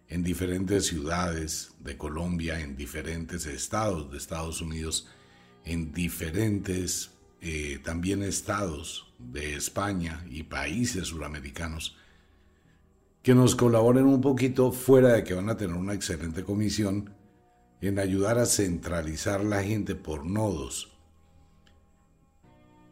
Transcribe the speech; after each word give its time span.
en 0.08 0.24
diferentes 0.24 0.86
ciudades 0.86 1.72
de 1.80 1.98
Colombia, 1.98 2.60
en 2.60 2.78
diferentes 2.78 3.46
estados 3.46 4.12
de 4.12 4.18
Estados 4.18 4.62
Unidos, 4.62 5.08
en 5.66 5.92
diferentes 5.92 7.15
eh, 7.42 7.80
también 7.84 8.24
estados 8.24 9.14
de 9.20 9.56
España 9.56 10.26
y 10.30 10.44
países 10.44 11.08
suramericanos 11.08 11.98
que 13.26 13.34
nos 13.34 13.56
colaboren 13.56 14.06
un 14.06 14.22
poquito 14.22 14.72
fuera 14.72 15.14
de 15.14 15.24
que 15.24 15.34
van 15.34 15.50
a 15.50 15.58
tener 15.58 15.76
una 15.76 15.96
excelente 15.96 16.44
comisión 16.44 17.10
en 17.82 17.98
ayudar 17.98 18.38
a 18.38 18.46
centralizar 18.46 19.44
la 19.44 19.64
gente 19.64 19.96
por 19.96 20.26
nodos. 20.26 20.96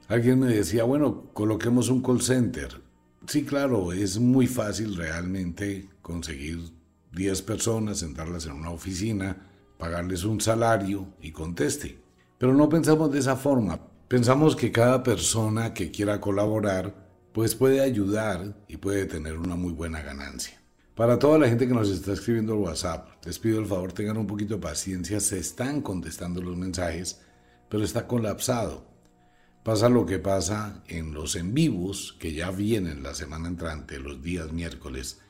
Alguien 0.07 0.40
me 0.40 0.47
decía, 0.47 0.85
bueno, 0.85 1.29
coloquemos 1.34 1.89
un 1.89 2.01
call 2.01 2.22
center. 2.22 2.81
Sí, 3.28 3.44
claro, 3.44 3.94
es 3.94 4.18
muy 4.18 4.47
fácil 4.47 4.95
realmente 4.95 5.88
conseguir 6.01 6.72
10 7.12 7.41
personas, 7.44 8.00
sentarlas 8.00 8.47
en 8.47 8.53
una 8.53 8.72
oficina, 8.72 9.50
pagarles 9.78 10.23
un 10.23 10.41
salario 10.41 11.07
y 11.22 11.31
conteste. 11.31 12.00
Pero 12.39 12.56
no 12.56 12.69
pensamos 12.69 13.12
de 13.12 13.19
esa 13.19 13.35
forma. 13.35 13.79
Pensamos 14.13 14.56
que 14.56 14.72
cada 14.72 15.01
persona 15.01 15.74
que 15.74 15.90
quiera 15.90 16.22
colaborar 16.22 16.94
pues 17.31 17.56
puede 17.56 17.81
ayudar 17.81 18.63
y 18.68 18.78
puede 18.78 19.07
tener 19.07 19.40
una 19.40 19.56
muy 19.56 19.74
buena 19.74 20.03
ganancia. 20.03 20.62
Para 20.94 21.18
toda 21.18 21.40
la 21.40 21.50
gente 21.50 21.68
que 21.68 21.74
nos 21.74 21.90
está 21.90 22.13
escribiendo 22.13 22.53
al 22.53 22.59
WhatsApp, 22.59 23.25
les 23.25 23.40
pido 23.40 23.59
el 23.59 23.66
favor 23.66 23.91
tengan 23.91 24.18
un 24.18 24.28
poquito 24.28 24.53
de 24.53 24.62
paciencia, 24.62 25.19
se 25.19 25.40
están 25.40 25.81
contestando 25.81 26.44
los 26.44 26.56
mensajes, 26.56 27.22
pero 27.69 27.84
está 27.84 28.06
colapsado. 28.06 28.85
Pasa 29.63 29.90
lo 29.90 30.06
que 30.06 30.19
pasa 30.19 30.84
en 30.88 31.16
los 31.16 31.35
en 31.35 31.56
vivos 31.56 32.16
que 32.19 32.34
ya 32.34 32.51
vienen 32.51 33.01
la 33.01 33.16
semana 33.16 33.47
entrante, 33.47 34.00
los 34.00 34.22
días 34.22 34.51
miércoles. 34.51 35.22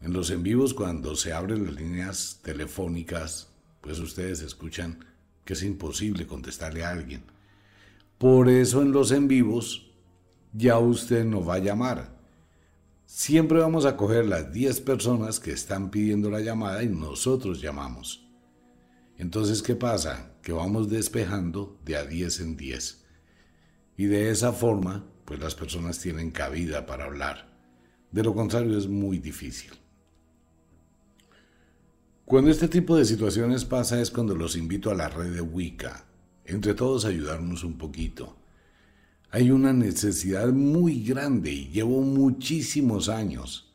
En 0.00 0.12
los 0.12 0.30
en 0.30 0.44
vivos 0.44 0.74
cuando 0.74 1.16
se 1.16 1.32
abren 1.32 1.66
las 1.66 1.74
líneas 1.74 2.38
telefónicas, 2.44 3.48
pues 3.80 3.98
ustedes 3.98 4.42
escuchan 4.42 5.04
que 5.44 5.54
es 5.54 5.64
imposible 5.64 6.28
contestarle 6.28 6.84
a 6.84 6.90
alguien 6.90 7.24
por 8.20 8.50
eso 8.50 8.82
en 8.82 8.92
los 8.92 9.12
en 9.12 9.28
vivos 9.28 9.94
ya 10.52 10.78
usted 10.78 11.24
no 11.24 11.42
va 11.42 11.54
a 11.54 11.58
llamar. 11.58 12.20
Siempre 13.06 13.60
vamos 13.60 13.86
a 13.86 13.96
coger 13.96 14.26
las 14.26 14.52
10 14.52 14.82
personas 14.82 15.40
que 15.40 15.52
están 15.52 15.90
pidiendo 15.90 16.30
la 16.30 16.40
llamada 16.40 16.82
y 16.82 16.88
nosotros 16.90 17.62
llamamos. 17.62 18.28
Entonces, 19.16 19.62
¿qué 19.62 19.74
pasa? 19.74 20.34
Que 20.42 20.52
vamos 20.52 20.90
despejando 20.90 21.80
de 21.82 21.96
a 21.96 22.04
10 22.04 22.40
en 22.40 22.56
10. 22.58 23.06
Y 23.96 24.04
de 24.04 24.28
esa 24.28 24.52
forma, 24.52 25.06
pues 25.24 25.40
las 25.40 25.54
personas 25.54 25.98
tienen 25.98 26.30
cabida 26.30 26.84
para 26.84 27.06
hablar. 27.06 27.48
De 28.12 28.22
lo 28.22 28.34
contrario 28.34 28.76
es 28.76 28.86
muy 28.86 29.18
difícil. 29.18 29.70
Cuando 32.26 32.50
este 32.50 32.68
tipo 32.68 32.98
de 32.98 33.06
situaciones 33.06 33.64
pasa 33.64 33.98
es 33.98 34.10
cuando 34.10 34.34
los 34.34 34.56
invito 34.56 34.90
a 34.90 34.94
la 34.94 35.08
red 35.08 35.32
de 35.32 35.40
Wicca 35.40 36.09
entre 36.50 36.74
todos 36.74 37.04
ayudarnos 37.04 37.64
un 37.64 37.78
poquito. 37.78 38.36
Hay 39.30 39.50
una 39.50 39.72
necesidad 39.72 40.48
muy 40.48 41.04
grande 41.04 41.52
y 41.52 41.68
llevo 41.68 42.02
muchísimos 42.02 43.08
años 43.08 43.72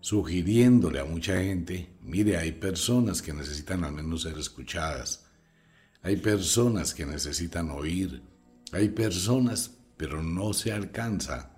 sugiriéndole 0.00 1.00
a 1.00 1.04
mucha 1.04 1.40
gente, 1.42 1.90
mire, 2.02 2.36
hay 2.36 2.52
personas 2.52 3.22
que 3.22 3.32
necesitan 3.32 3.84
al 3.84 3.92
menos 3.92 4.22
ser 4.22 4.38
escuchadas, 4.38 5.26
hay 6.02 6.16
personas 6.16 6.92
que 6.92 7.06
necesitan 7.06 7.70
oír, 7.70 8.22
hay 8.72 8.90
personas, 8.90 9.78
pero 9.96 10.22
no 10.22 10.52
se 10.52 10.72
alcanza 10.72 11.54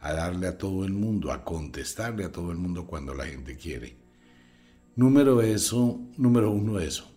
a 0.00 0.12
darle 0.12 0.48
a 0.48 0.58
todo 0.58 0.84
el 0.84 0.92
mundo, 0.92 1.32
a 1.32 1.44
contestarle 1.44 2.24
a 2.24 2.32
todo 2.32 2.50
el 2.50 2.56
mundo 2.56 2.86
cuando 2.86 3.14
la 3.14 3.26
gente 3.26 3.56
quiere. 3.56 3.96
Número 4.96 5.42
eso, 5.42 6.00
número 6.16 6.50
uno 6.50 6.80
eso. 6.80 7.15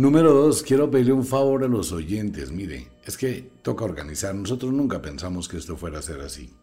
Número 0.00 0.32
dos, 0.32 0.62
quiero 0.62 0.90
pedirle 0.90 1.12
un 1.12 1.26
favor 1.26 1.62
a 1.62 1.68
los 1.68 1.92
oyentes. 1.92 2.50
Mire, 2.50 2.88
es 3.04 3.18
que 3.18 3.50
toca 3.60 3.84
organizar. 3.84 4.34
Nosotros 4.34 4.72
nunca 4.72 5.02
pensamos 5.02 5.46
que 5.46 5.58
esto 5.58 5.76
fuera 5.76 5.98
a 5.98 6.02
ser 6.02 6.22
así. 6.22 6.54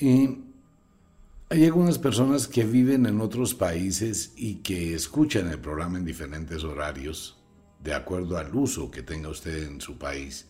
Hay 0.00 1.64
algunas 1.66 1.98
personas 1.98 2.48
que 2.48 2.64
viven 2.64 3.04
en 3.04 3.20
otros 3.20 3.52
países 3.52 4.32
y 4.34 4.62
que 4.62 4.94
escuchan 4.94 5.48
el 5.50 5.58
programa 5.58 5.98
en 5.98 6.06
diferentes 6.06 6.64
horarios, 6.64 7.36
de 7.82 7.92
acuerdo 7.92 8.38
al 8.38 8.54
uso 8.56 8.90
que 8.90 9.02
tenga 9.02 9.28
usted 9.28 9.64
en 9.64 9.82
su 9.82 9.98
país, 9.98 10.48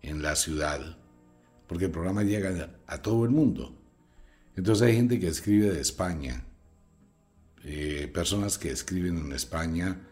en 0.00 0.22
la 0.22 0.34
ciudad, 0.34 0.96
porque 1.66 1.84
el 1.84 1.90
programa 1.90 2.22
llega 2.22 2.80
a 2.86 3.02
todo 3.02 3.26
el 3.26 3.30
mundo. 3.32 3.76
Entonces 4.56 4.88
hay 4.88 4.96
gente 4.96 5.20
que 5.20 5.28
escribe 5.28 5.74
de 5.74 5.82
España, 5.82 6.46
eh, 7.64 8.10
personas 8.14 8.56
que 8.56 8.70
escriben 8.70 9.18
en 9.18 9.32
España, 9.32 10.06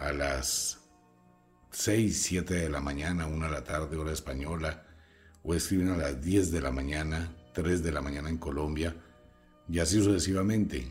a 0.00 0.12
las 0.12 0.78
6, 1.70 2.22
7 2.22 2.54
de 2.54 2.68
la 2.68 2.80
mañana, 2.80 3.26
1 3.26 3.46
de 3.46 3.52
la 3.52 3.64
tarde, 3.64 3.96
hora 3.96 4.12
española, 4.12 4.84
o 5.42 5.54
escriben 5.54 5.90
a 5.90 5.96
las 5.96 6.20
10 6.20 6.50
de 6.50 6.60
la 6.60 6.70
mañana, 6.70 7.34
3 7.54 7.82
de 7.82 7.92
la 7.92 8.00
mañana 8.00 8.28
en 8.28 8.38
Colombia, 8.38 8.96
y 9.68 9.78
así 9.78 10.02
sucesivamente. 10.02 10.90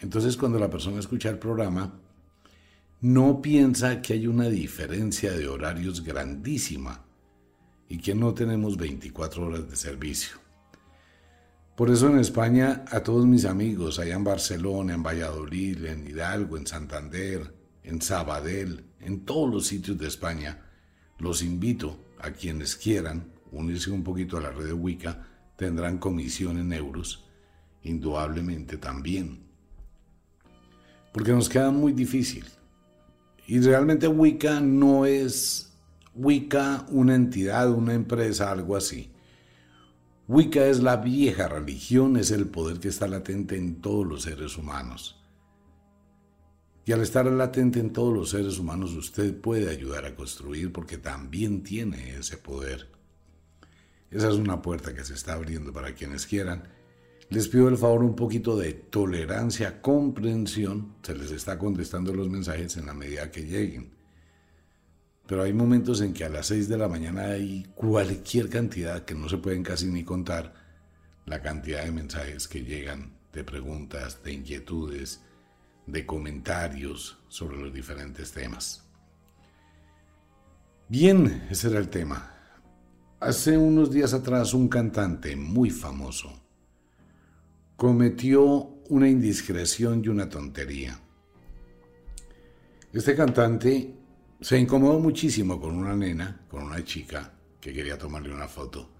Entonces 0.00 0.36
cuando 0.36 0.58
la 0.58 0.70
persona 0.70 0.98
escucha 0.98 1.30
el 1.30 1.38
programa, 1.38 2.00
no 3.00 3.40
piensa 3.40 4.02
que 4.02 4.14
hay 4.14 4.26
una 4.26 4.48
diferencia 4.48 5.32
de 5.32 5.48
horarios 5.48 6.02
grandísima 6.02 7.04
y 7.88 7.98
que 7.98 8.14
no 8.14 8.34
tenemos 8.34 8.76
24 8.76 9.46
horas 9.46 9.70
de 9.70 9.76
servicio. 9.76 10.38
Por 11.76 11.90
eso 11.90 12.08
en 12.08 12.18
España 12.18 12.84
a 12.90 13.00
todos 13.00 13.26
mis 13.26 13.44
amigos, 13.44 13.98
allá 13.98 14.14
en 14.14 14.24
Barcelona, 14.24 14.94
en 14.94 15.02
Valladolid, 15.02 15.84
en 15.84 16.06
Hidalgo, 16.06 16.56
en 16.56 16.66
Santander, 16.66 17.55
en 17.86 18.02
Sabadell, 18.02 18.84
en 19.00 19.24
todos 19.24 19.50
los 19.50 19.66
sitios 19.66 19.96
de 19.96 20.08
España, 20.08 20.60
los 21.18 21.42
invito 21.42 21.98
a 22.18 22.32
quienes 22.32 22.76
quieran 22.76 23.32
unirse 23.52 23.90
un 23.90 24.02
poquito 24.02 24.36
a 24.36 24.40
la 24.40 24.50
red 24.50 24.66
de 24.66 24.72
Wicca, 24.72 25.26
tendrán 25.56 25.98
comisión 25.98 26.58
en 26.58 26.72
euros, 26.72 27.24
indudablemente 27.82 28.76
también. 28.76 29.46
Porque 31.12 31.32
nos 31.32 31.48
queda 31.48 31.70
muy 31.70 31.92
difícil. 31.92 32.44
Y 33.46 33.60
realmente 33.60 34.08
Wicca 34.08 34.60
no 34.60 35.06
es 35.06 35.72
Wicca 36.14 36.84
una 36.90 37.14
entidad, 37.14 37.70
una 37.70 37.94
empresa, 37.94 38.50
algo 38.50 38.76
así. 38.76 39.12
Wicca 40.26 40.66
es 40.66 40.82
la 40.82 40.96
vieja 40.96 41.46
religión, 41.46 42.16
es 42.16 42.32
el 42.32 42.48
poder 42.48 42.80
que 42.80 42.88
está 42.88 43.06
latente 43.06 43.56
en 43.56 43.80
todos 43.80 44.04
los 44.04 44.22
seres 44.22 44.58
humanos. 44.58 45.15
Y 46.88 46.92
al 46.92 47.02
estar 47.02 47.26
latente 47.26 47.80
en 47.80 47.92
todos 47.92 48.14
los 48.14 48.30
seres 48.30 48.60
humanos, 48.60 48.92
usted 48.94 49.36
puede 49.40 49.70
ayudar 49.70 50.04
a 50.04 50.14
construir 50.14 50.72
porque 50.72 50.98
también 50.98 51.64
tiene 51.64 52.16
ese 52.16 52.36
poder. 52.36 52.88
Esa 54.08 54.28
es 54.28 54.36
una 54.36 54.62
puerta 54.62 54.94
que 54.94 55.04
se 55.04 55.14
está 55.14 55.32
abriendo 55.32 55.72
para 55.72 55.96
quienes 55.96 56.26
quieran. 56.26 56.68
Les 57.28 57.48
pido 57.48 57.68
el 57.68 57.76
favor 57.76 58.04
un 58.04 58.14
poquito 58.14 58.56
de 58.56 58.72
tolerancia, 58.72 59.82
comprensión. 59.82 60.94
Se 61.02 61.16
les 61.16 61.32
está 61.32 61.58
contestando 61.58 62.14
los 62.14 62.30
mensajes 62.30 62.76
en 62.76 62.86
la 62.86 62.94
medida 62.94 63.32
que 63.32 63.42
lleguen. 63.42 63.90
Pero 65.26 65.42
hay 65.42 65.52
momentos 65.52 66.00
en 66.02 66.12
que 66.12 66.22
a 66.22 66.28
las 66.28 66.46
6 66.46 66.68
de 66.68 66.78
la 66.78 66.86
mañana 66.86 67.30
hay 67.30 67.66
cualquier 67.74 68.48
cantidad 68.48 69.04
que 69.04 69.16
no 69.16 69.28
se 69.28 69.38
pueden 69.38 69.64
casi 69.64 69.86
ni 69.86 70.04
contar 70.04 70.54
la 71.24 71.42
cantidad 71.42 71.84
de 71.84 71.90
mensajes 71.90 72.46
que 72.46 72.62
llegan, 72.62 73.16
de 73.32 73.42
preguntas, 73.42 74.22
de 74.22 74.34
inquietudes, 74.34 75.25
de 75.86 76.04
comentarios 76.04 77.18
sobre 77.28 77.56
los 77.56 77.72
diferentes 77.72 78.32
temas. 78.32 78.84
Bien, 80.88 81.46
ese 81.50 81.68
era 81.68 81.78
el 81.78 81.88
tema. 81.88 82.32
Hace 83.20 83.56
unos 83.56 83.90
días 83.90 84.12
atrás 84.12 84.54
un 84.54 84.68
cantante 84.68 85.36
muy 85.36 85.70
famoso 85.70 86.46
cometió 87.76 88.70
una 88.88 89.08
indiscreción 89.08 90.02
y 90.02 90.08
una 90.08 90.28
tontería. 90.28 90.98
Este 92.92 93.14
cantante 93.14 93.94
se 94.40 94.58
incomodó 94.58 94.98
muchísimo 94.98 95.60
con 95.60 95.76
una 95.76 95.94
nena, 95.94 96.46
con 96.48 96.62
una 96.62 96.82
chica 96.84 97.32
que 97.60 97.74
quería 97.74 97.98
tomarle 97.98 98.32
una 98.32 98.48
foto, 98.48 98.90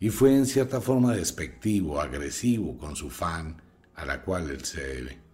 y 0.00 0.08
fue 0.08 0.34
en 0.34 0.46
cierta 0.46 0.80
forma 0.80 1.14
despectivo, 1.14 2.00
agresivo 2.00 2.78
con 2.78 2.96
su 2.96 3.10
fan, 3.10 3.60
a 3.94 4.06
la 4.06 4.22
cual 4.22 4.48
él 4.48 4.64
se 4.64 4.80
debe. 4.80 5.27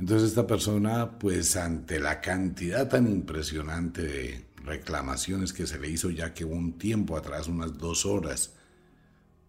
Entonces 0.00 0.30
esta 0.30 0.46
persona, 0.46 1.18
pues 1.18 1.56
ante 1.56 2.00
la 2.00 2.22
cantidad 2.22 2.88
tan 2.88 3.06
impresionante 3.06 4.00
de 4.00 4.46
reclamaciones 4.64 5.52
que 5.52 5.66
se 5.66 5.78
le 5.78 5.90
hizo 5.90 6.08
ya 6.08 6.32
que 6.32 6.46
un 6.46 6.78
tiempo 6.78 7.18
atrás, 7.18 7.48
unas 7.48 7.76
dos 7.76 8.06
horas, 8.06 8.54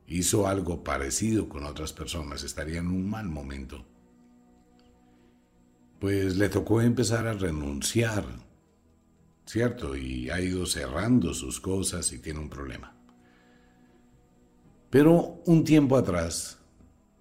hizo 0.07 0.47
algo 0.47 0.83
parecido 0.83 1.47
con 1.47 1.63
otras 1.63 1.93
personas, 1.93 2.43
estaría 2.43 2.79
en 2.79 2.87
un 2.87 3.09
mal 3.09 3.29
momento. 3.29 3.85
Pues 6.01 6.35
le 6.35 6.49
tocó 6.49 6.81
empezar 6.81 7.27
a 7.27 7.33
renunciar, 7.33 8.25
¿cierto? 9.45 9.95
Y 9.95 10.31
ha 10.31 10.41
ido 10.41 10.65
cerrando 10.65 11.33
sus 11.33 11.61
cosas 11.61 12.11
y 12.11 12.19
tiene 12.19 12.41
un 12.41 12.49
problema. 12.49 12.93
Pero 14.89 15.41
un 15.45 15.63
tiempo 15.63 15.95
atrás 15.95 16.60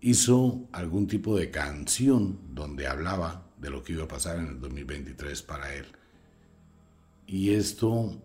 hizo 0.01 0.69
algún 0.73 1.07
tipo 1.07 1.37
de 1.37 1.51
canción 1.51 2.39
donde 2.55 2.87
hablaba 2.87 3.51
de 3.59 3.71
lo 3.71 3.83
que 3.83 3.93
iba 3.93 4.05
a 4.05 4.09
pasar 4.09 4.39
en 4.39 4.47
el 4.47 4.61
2023 4.61 5.43
para 5.43 5.75
él. 5.75 5.87
Y 7.27 7.51
esto, 7.51 8.21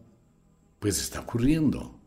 pues 0.79 0.99
está 0.99 1.21
ocurriendo. 1.21 1.99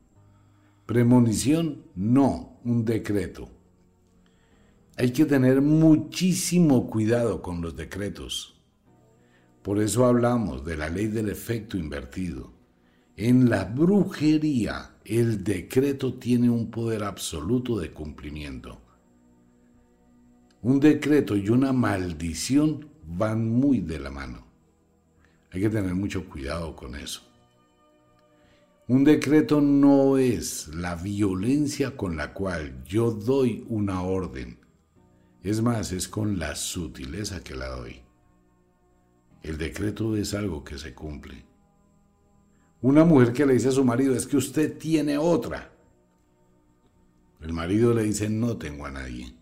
Premonición, 0.86 1.84
no, 1.94 2.58
un 2.64 2.84
decreto. 2.84 3.50
Hay 4.96 5.12
que 5.12 5.26
tener 5.26 5.60
muchísimo 5.60 6.88
cuidado 6.88 7.42
con 7.42 7.60
los 7.60 7.76
decretos. 7.76 8.60
Por 9.62 9.80
eso 9.80 10.06
hablamos 10.06 10.64
de 10.64 10.76
la 10.76 10.88
ley 10.88 11.08
del 11.08 11.28
efecto 11.28 11.76
invertido. 11.76 12.52
En 13.16 13.50
la 13.50 13.64
brujería, 13.64 14.96
el 15.04 15.44
decreto 15.44 16.14
tiene 16.14 16.48
un 16.48 16.70
poder 16.70 17.04
absoluto 17.04 17.78
de 17.78 17.92
cumplimiento. 17.92 18.80
Un 20.60 20.80
decreto 20.80 21.36
y 21.36 21.50
una 21.50 21.72
maldición 21.72 22.88
van 23.06 23.48
muy 23.48 23.78
de 23.80 24.00
la 24.00 24.10
mano. 24.10 24.44
Hay 25.52 25.60
que 25.60 25.70
tener 25.70 25.94
mucho 25.94 26.28
cuidado 26.28 26.74
con 26.74 26.96
eso. 26.96 27.22
Un 28.88 29.04
decreto 29.04 29.60
no 29.60 30.18
es 30.18 30.68
la 30.68 30.96
violencia 30.96 31.96
con 31.96 32.16
la 32.16 32.32
cual 32.32 32.82
yo 32.84 33.12
doy 33.12 33.64
una 33.68 34.02
orden. 34.02 34.58
Es 35.42 35.62
más, 35.62 35.92
es 35.92 36.08
con 36.08 36.38
la 36.38 36.56
sutileza 36.56 37.44
que 37.44 37.54
la 37.54 37.68
doy. 37.68 38.00
El 39.42 39.58
decreto 39.58 40.16
es 40.16 40.34
algo 40.34 40.64
que 40.64 40.76
se 40.76 40.92
cumple. 40.92 41.44
Una 42.82 43.04
mujer 43.04 43.32
que 43.32 43.46
le 43.46 43.54
dice 43.54 43.68
a 43.68 43.72
su 43.72 43.84
marido 43.84 44.14
es 44.14 44.26
que 44.26 44.36
usted 44.36 44.76
tiene 44.76 45.18
otra. 45.18 45.70
El 47.40 47.52
marido 47.52 47.94
le 47.94 48.02
dice 48.02 48.28
no 48.28 48.56
tengo 48.56 48.86
a 48.86 48.90
nadie. 48.90 49.37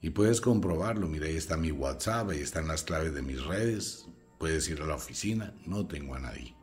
Y 0.00 0.10
puedes 0.10 0.40
comprobarlo, 0.40 1.08
mira, 1.08 1.26
ahí 1.26 1.36
está 1.36 1.56
mi 1.56 1.72
WhatsApp, 1.72 2.30
ahí 2.30 2.40
están 2.40 2.68
las 2.68 2.82
claves 2.82 3.14
de 3.14 3.22
mis 3.22 3.44
redes, 3.44 4.06
puedes 4.38 4.68
ir 4.68 4.80
a 4.82 4.86
la 4.86 4.94
oficina, 4.94 5.54
no 5.66 5.86
tengo 5.86 6.14
a 6.14 6.20
nadie. 6.20 6.54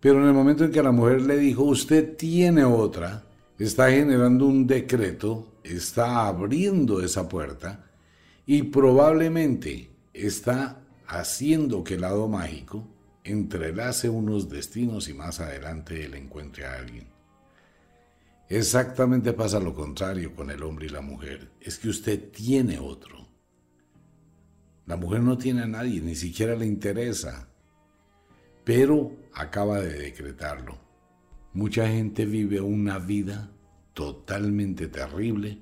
Pero 0.00 0.20
en 0.20 0.26
el 0.26 0.34
momento 0.34 0.64
en 0.64 0.72
que 0.72 0.82
la 0.82 0.90
mujer 0.90 1.22
le 1.22 1.36
dijo, 1.36 1.62
usted 1.62 2.16
tiene 2.16 2.64
otra, 2.64 3.24
está 3.56 3.90
generando 3.90 4.46
un 4.46 4.66
decreto, 4.66 5.60
está 5.62 6.26
abriendo 6.26 7.00
esa 7.00 7.28
puerta 7.28 7.86
y 8.44 8.64
probablemente 8.64 9.90
está 10.12 10.82
haciendo 11.06 11.84
que 11.84 11.94
el 11.94 12.00
lado 12.00 12.28
mágico 12.28 12.88
entrelace 13.22 14.08
unos 14.08 14.48
destinos 14.48 15.08
y 15.08 15.14
más 15.14 15.38
adelante 15.38 16.04
él 16.04 16.14
encuentre 16.14 16.66
a 16.66 16.74
alguien. 16.74 17.11
Exactamente 18.52 19.32
pasa 19.32 19.58
lo 19.58 19.74
contrario 19.74 20.34
con 20.34 20.50
el 20.50 20.62
hombre 20.62 20.84
y 20.84 20.90
la 20.90 21.00
mujer. 21.00 21.52
Es 21.58 21.78
que 21.78 21.88
usted 21.88 22.30
tiene 22.30 22.78
otro. 22.78 23.26
La 24.84 24.96
mujer 24.96 25.22
no 25.22 25.38
tiene 25.38 25.62
a 25.62 25.66
nadie, 25.66 26.02
ni 26.02 26.14
siquiera 26.14 26.54
le 26.54 26.66
interesa, 26.66 27.48
pero 28.62 29.16
acaba 29.32 29.80
de 29.80 29.94
decretarlo. 29.94 30.78
Mucha 31.54 31.88
gente 31.88 32.26
vive 32.26 32.60
una 32.60 32.98
vida 32.98 33.50
totalmente 33.94 34.86
terrible 34.86 35.58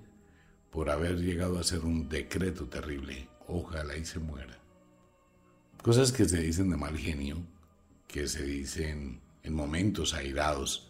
por 0.73 0.91
haber 0.91 1.19
llegado 1.19 1.59
a 1.59 1.61
hacer 1.61 1.85
un 1.85 2.09
decreto 2.09 2.67
terrible. 2.67 3.29
Ojalá 3.47 3.97
y 3.97 4.05
se 4.05 4.19
muera. 4.19 4.59
Cosas 5.81 6.11
que 6.11 6.25
se 6.25 6.41
dicen 6.41 6.71
de 6.71 6.76
mal 6.76 6.99
genio, 6.99 7.37
que 8.09 8.26
se 8.26 8.43
dicen 8.43 9.21
en 9.45 9.55
momentos 9.55 10.12
airados 10.12 10.90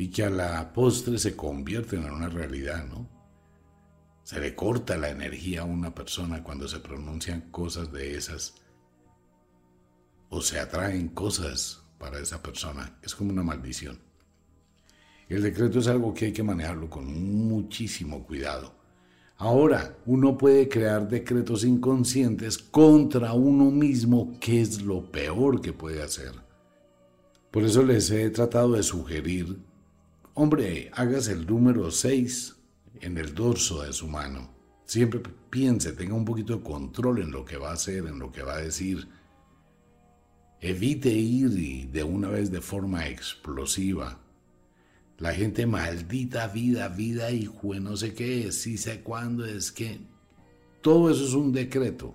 y 0.00 0.08
que 0.08 0.24
a 0.24 0.30
la 0.30 0.72
postre 0.72 1.18
se 1.18 1.36
convierten 1.36 2.04
en 2.04 2.10
una 2.10 2.30
realidad, 2.30 2.86
¿no? 2.86 3.06
Se 4.22 4.40
le 4.40 4.54
corta 4.54 4.96
la 4.96 5.10
energía 5.10 5.60
a 5.60 5.66
una 5.66 5.94
persona 5.94 6.42
cuando 6.42 6.66
se 6.66 6.78
pronuncian 6.78 7.50
cosas 7.50 7.92
de 7.92 8.16
esas 8.16 8.54
o 10.30 10.40
se 10.40 10.58
atraen 10.58 11.08
cosas 11.08 11.82
para 11.98 12.18
esa 12.18 12.42
persona. 12.42 12.98
Es 13.02 13.14
como 13.14 13.30
una 13.30 13.42
maldición. 13.42 13.98
El 15.28 15.42
decreto 15.42 15.80
es 15.80 15.86
algo 15.86 16.14
que 16.14 16.24
hay 16.24 16.32
que 16.32 16.42
manejarlo 16.42 16.88
con 16.88 17.04
muchísimo 17.46 18.24
cuidado. 18.24 18.74
Ahora, 19.36 19.98
uno 20.06 20.38
puede 20.38 20.66
crear 20.70 21.10
decretos 21.10 21.62
inconscientes 21.62 22.56
contra 22.56 23.34
uno 23.34 23.70
mismo, 23.70 24.38
que 24.40 24.62
es 24.62 24.80
lo 24.80 25.12
peor 25.12 25.60
que 25.60 25.74
puede 25.74 26.02
hacer. 26.02 26.32
Por 27.50 27.64
eso 27.64 27.82
les 27.82 28.10
he 28.10 28.30
tratado 28.30 28.72
de 28.72 28.82
sugerir, 28.82 29.68
hombre, 30.40 30.90
hagas 30.94 31.28
el 31.28 31.46
número 31.46 31.90
6 31.90 32.56
en 33.02 33.18
el 33.18 33.34
dorso 33.34 33.82
de 33.82 33.92
su 33.92 34.08
mano. 34.08 34.48
Siempre 34.86 35.20
piense, 35.50 35.92
tenga 35.92 36.14
un 36.14 36.24
poquito 36.24 36.56
de 36.56 36.62
control 36.62 37.20
en 37.20 37.30
lo 37.30 37.44
que 37.44 37.58
va 37.58 37.70
a 37.70 37.74
hacer, 37.74 38.06
en 38.06 38.18
lo 38.18 38.32
que 38.32 38.42
va 38.42 38.54
a 38.54 38.62
decir. 38.62 39.06
Evite 40.62 41.10
ir 41.10 41.90
de 41.90 42.04
una 42.04 42.30
vez 42.30 42.50
de 42.50 42.62
forma 42.62 43.06
explosiva. 43.06 44.18
La 45.18 45.34
gente 45.34 45.66
maldita 45.66 46.48
vida, 46.48 46.88
vida, 46.88 47.30
y 47.30 47.50
no 47.78 47.96
sé 47.98 48.14
qué, 48.14 48.50
sí 48.50 48.78
sé 48.78 49.02
cuándo, 49.02 49.44
es 49.44 49.70
que 49.70 50.00
todo 50.80 51.10
eso 51.10 51.26
es 51.26 51.34
un 51.34 51.52
decreto. 51.52 52.14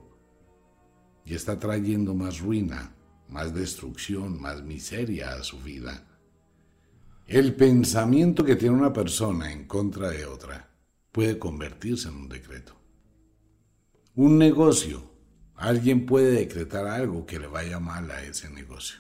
Y 1.26 1.36
está 1.36 1.60
trayendo 1.60 2.16
más 2.16 2.40
ruina, 2.40 2.96
más 3.30 3.54
destrucción, 3.54 4.42
más 4.42 4.64
miseria 4.64 5.36
a 5.36 5.44
su 5.44 5.60
vida. 5.60 6.08
El 7.28 7.56
pensamiento 7.56 8.46
que 8.46 8.56
tiene 8.56 8.76
una 8.76 8.94
persona 8.94 9.52
en 9.52 9.66
contra 9.66 10.10
de 10.12 10.28
otra 10.28 10.70
puede 11.12 11.40
convertirse 11.40 12.08
en 12.08 12.16
un 12.18 12.30
decreto. 12.30 12.76
Un 14.14 14.38
negocio, 14.38 15.12
alguien 15.56 16.06
puede 16.06 16.34
decretar 16.34 16.86
algo 16.86 17.26
que 17.26 17.40
le 17.40 17.48
vaya 17.48 17.80
mal 17.80 18.12
a 18.12 18.24
ese 18.24 18.48
negocio. 18.52 19.00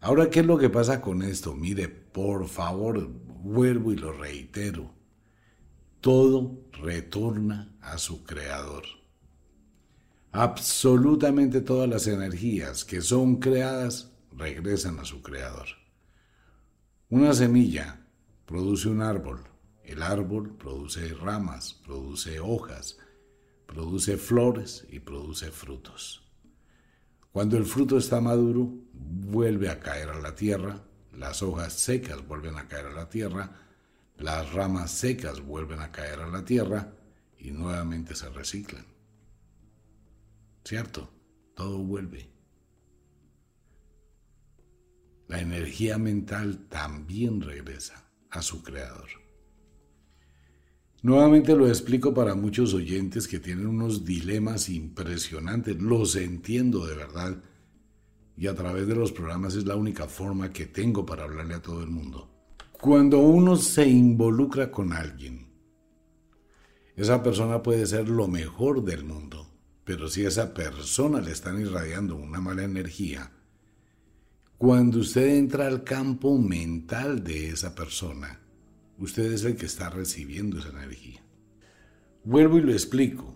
Ahora, 0.00 0.28
¿qué 0.28 0.40
es 0.40 0.46
lo 0.46 0.58
que 0.58 0.68
pasa 0.68 1.00
con 1.00 1.22
esto? 1.22 1.54
Mire, 1.54 1.88
por 1.88 2.46
favor, 2.46 3.08
vuelvo 3.08 3.90
y 3.90 3.96
lo 3.96 4.12
reitero. 4.12 4.94
Todo 6.02 6.68
retorna 6.72 7.74
a 7.80 7.96
su 7.96 8.22
creador. 8.22 8.84
Absolutamente 10.30 11.62
todas 11.62 11.88
las 11.88 12.06
energías 12.06 12.84
que 12.84 13.00
son 13.00 13.36
creadas 13.36 14.12
regresan 14.36 14.98
a 14.98 15.06
su 15.06 15.22
creador. 15.22 15.87
Una 17.10 17.32
semilla 17.32 18.06
produce 18.44 18.86
un 18.86 19.00
árbol. 19.00 19.40
El 19.82 20.02
árbol 20.02 20.54
produce 20.58 21.14
ramas, 21.14 21.72
produce 21.72 22.38
hojas, 22.38 22.98
produce 23.64 24.18
flores 24.18 24.86
y 24.90 25.00
produce 25.00 25.50
frutos. 25.50 26.22
Cuando 27.32 27.56
el 27.56 27.64
fruto 27.64 27.96
está 27.96 28.20
maduro, 28.20 28.70
vuelve 28.92 29.70
a 29.70 29.80
caer 29.80 30.10
a 30.10 30.20
la 30.20 30.34
tierra, 30.34 30.84
las 31.14 31.42
hojas 31.42 31.72
secas 31.72 32.28
vuelven 32.28 32.58
a 32.58 32.68
caer 32.68 32.88
a 32.88 32.92
la 32.92 33.08
tierra, 33.08 33.56
las 34.18 34.52
ramas 34.52 34.90
secas 34.90 35.40
vuelven 35.40 35.80
a 35.80 35.90
caer 35.90 36.20
a 36.20 36.26
la 36.26 36.44
tierra 36.44 36.92
y 37.38 37.52
nuevamente 37.52 38.14
se 38.14 38.28
reciclan. 38.28 38.84
¿Cierto? 40.62 41.08
Todo 41.54 41.78
vuelve. 41.78 42.37
La 45.28 45.40
energía 45.40 45.98
mental 45.98 46.66
también 46.70 47.42
regresa 47.42 48.10
a 48.30 48.40
su 48.40 48.62
creador. 48.62 49.08
Nuevamente 51.02 51.54
lo 51.54 51.68
explico 51.68 52.12
para 52.12 52.34
muchos 52.34 52.74
oyentes 52.74 53.28
que 53.28 53.38
tienen 53.38 53.66
unos 53.66 54.04
dilemas 54.04 54.68
impresionantes. 54.68 55.80
Los 55.80 56.16
entiendo 56.16 56.86
de 56.86 56.96
verdad. 56.96 57.42
Y 58.36 58.46
a 58.46 58.54
través 58.54 58.88
de 58.88 58.96
los 58.96 59.12
programas 59.12 59.54
es 59.54 59.66
la 59.66 59.76
única 59.76 60.06
forma 60.06 60.50
que 60.50 60.66
tengo 60.66 61.04
para 61.04 61.24
hablarle 61.24 61.54
a 61.54 61.62
todo 61.62 61.82
el 61.82 61.90
mundo. 61.90 62.30
Cuando 62.72 63.18
uno 63.18 63.56
se 63.56 63.86
involucra 63.86 64.70
con 64.70 64.92
alguien, 64.92 65.48
esa 66.96 67.22
persona 67.22 67.62
puede 67.62 67.86
ser 67.86 68.08
lo 68.08 68.28
mejor 68.28 68.82
del 68.82 69.04
mundo, 69.04 69.46
pero 69.84 70.08
si 70.08 70.24
a 70.24 70.28
esa 70.28 70.54
persona 70.54 71.20
le 71.20 71.32
están 71.32 71.60
irradiando 71.60 72.16
una 72.16 72.40
mala 72.40 72.64
energía, 72.64 73.32
cuando 74.58 74.98
usted 74.98 75.36
entra 75.36 75.66
al 75.66 75.84
campo 75.84 76.36
mental 76.36 77.24
de 77.24 77.48
esa 77.48 77.74
persona, 77.74 78.40
Usted 78.98 79.32
es 79.32 79.44
el 79.44 79.54
que 79.54 79.66
está 79.66 79.90
recibiendo 79.90 80.58
esa 80.58 80.70
energía. 80.70 81.22
Vuelvo 82.24 82.58
y 82.58 82.62
lo 82.62 82.72
explico. 82.72 83.34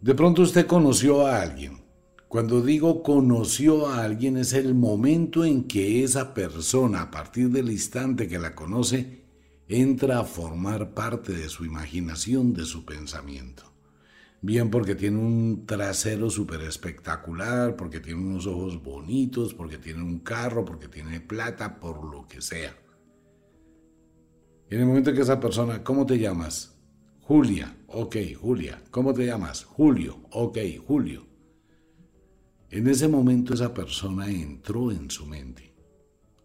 De 0.00 0.14
pronto 0.14 0.42
usted 0.42 0.66
conoció 0.66 1.26
a 1.26 1.42
alguien. 1.42 1.82
Cuando 2.28 2.62
digo 2.62 3.02
conoció 3.02 3.88
a 3.88 4.04
alguien 4.04 4.36
es 4.36 4.52
el 4.52 4.74
momento 4.74 5.44
en 5.44 5.64
que 5.64 6.04
esa 6.04 6.32
persona, 6.32 7.02
a 7.02 7.10
partir 7.10 7.50
del 7.50 7.72
instante 7.72 8.28
que 8.28 8.38
la 8.38 8.54
conoce, 8.54 9.24
entra 9.66 10.20
a 10.20 10.24
formar 10.24 10.94
parte 10.94 11.32
de 11.32 11.48
su 11.48 11.64
imaginación, 11.64 12.54
de 12.54 12.64
su 12.64 12.84
pensamiento. 12.84 13.69
Bien 14.42 14.70
porque 14.70 14.94
tiene 14.94 15.18
un 15.18 15.66
trasero 15.66 16.30
súper 16.30 16.62
espectacular, 16.62 17.76
porque 17.76 18.00
tiene 18.00 18.22
unos 18.22 18.46
ojos 18.46 18.82
bonitos, 18.82 19.52
porque 19.52 19.76
tiene 19.76 20.02
un 20.02 20.20
carro, 20.20 20.64
porque 20.64 20.88
tiene 20.88 21.20
plata, 21.20 21.78
por 21.78 22.04
lo 22.04 22.26
que 22.26 22.40
sea. 22.40 22.74
En 24.70 24.80
el 24.80 24.86
momento 24.86 25.12
que 25.12 25.20
esa 25.20 25.40
persona, 25.40 25.84
¿cómo 25.84 26.06
te 26.06 26.18
llamas? 26.18 26.74
Julia, 27.20 27.76
ok, 27.88 28.16
Julia. 28.40 28.82
¿Cómo 28.90 29.12
te 29.12 29.26
llamas? 29.26 29.64
Julio, 29.64 30.20
ok, 30.30 30.58
Julio. 30.86 31.26
En 32.70 32.86
ese 32.86 33.08
momento 33.08 33.52
esa 33.52 33.74
persona 33.74 34.30
entró 34.30 34.90
en 34.90 35.10
su 35.10 35.26
mente. 35.26 35.74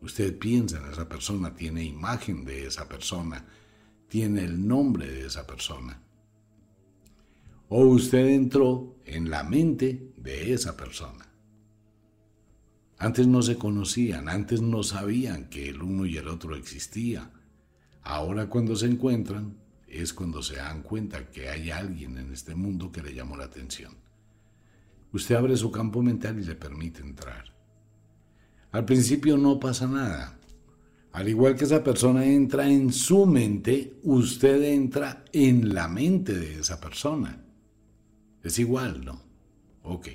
Usted 0.01 0.37
piensa 0.37 0.79
en 0.79 0.91
esa 0.91 1.07
persona, 1.07 1.55
tiene 1.55 1.83
imagen 1.83 2.43
de 2.43 2.65
esa 2.67 2.89
persona, 2.89 3.45
tiene 4.07 4.43
el 4.43 4.67
nombre 4.67 5.07
de 5.09 5.27
esa 5.27 5.47
persona. 5.47 6.04
O 7.69 7.85
usted 7.85 8.27
entró 8.27 8.95
en 9.05 9.29
la 9.29 9.43
mente 9.43 10.13
de 10.17 10.53
esa 10.53 10.77
persona. 10.77 11.25
Antes 12.97 13.27
no 13.27 13.41
se 13.41 13.57
conocían, 13.57 14.29
antes 14.29 14.61
no 14.61 14.83
sabían 14.83 15.49
que 15.49 15.69
el 15.69 15.81
uno 15.81 16.05
y 16.05 16.17
el 16.17 16.27
otro 16.27 16.55
existía. 16.55 17.31
Ahora 18.03 18.47
cuando 18.47 18.75
se 18.75 18.85
encuentran 18.85 19.57
es 19.87 20.13
cuando 20.13 20.41
se 20.41 20.55
dan 20.57 20.81
cuenta 20.81 21.29
que 21.29 21.49
hay 21.49 21.71
alguien 21.71 22.17
en 22.17 22.31
este 22.31 22.55
mundo 22.55 22.91
que 22.91 23.01
le 23.01 23.13
llamó 23.13 23.35
la 23.35 23.45
atención. 23.45 23.93
Usted 25.11 25.35
abre 25.35 25.57
su 25.57 25.71
campo 25.71 26.01
mental 26.01 26.39
y 26.39 26.43
le 26.43 26.55
permite 26.55 27.01
entrar. 27.01 27.45
Al 28.71 28.85
principio 28.85 29.37
no 29.37 29.59
pasa 29.59 29.87
nada. 29.87 30.37
Al 31.13 31.29
igual 31.29 31.55
que 31.55 31.63
esa 31.63 31.81
persona 31.81 32.25
entra 32.25 32.69
en 32.69 32.91
su 32.91 33.25
mente, 33.25 33.99
usted 34.03 34.61
entra 34.63 35.23
en 35.31 35.73
la 35.73 35.87
mente 35.87 36.33
de 36.33 36.59
esa 36.59 36.79
persona. 36.81 37.44
Es 38.45 38.59
igual, 38.59 39.03
¿no? 39.03 39.19
Ok. 39.81 40.07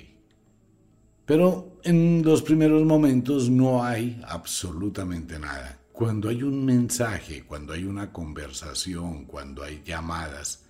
Pero 1.25 1.81
en 1.83 2.23
los 2.23 2.41
primeros 2.41 2.83
momentos 2.85 3.49
no 3.49 3.83
hay 3.83 4.21
absolutamente 4.25 5.37
nada. 5.37 5.81
Cuando 5.91 6.29
hay 6.29 6.41
un 6.41 6.63
mensaje, 6.63 7.43
cuando 7.43 7.73
hay 7.73 7.83
una 7.83 8.13
conversación, 8.13 9.25
cuando 9.25 9.63
hay 9.63 9.83
llamadas, 9.85 10.63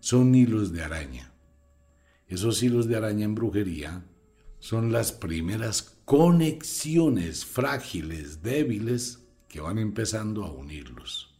son 0.00 0.34
hilos 0.34 0.72
de 0.72 0.82
araña. 0.82 1.30
Esos 2.26 2.62
hilos 2.62 2.88
de 2.88 2.96
araña 2.96 3.26
en 3.26 3.34
brujería 3.34 4.02
son 4.58 4.90
las 4.90 5.12
primeras 5.12 5.82
conexiones 6.06 7.44
frágiles, 7.44 8.42
débiles, 8.42 9.20
que 9.46 9.60
van 9.60 9.78
empezando 9.78 10.42
a 10.42 10.50
unirlos. 10.50 11.34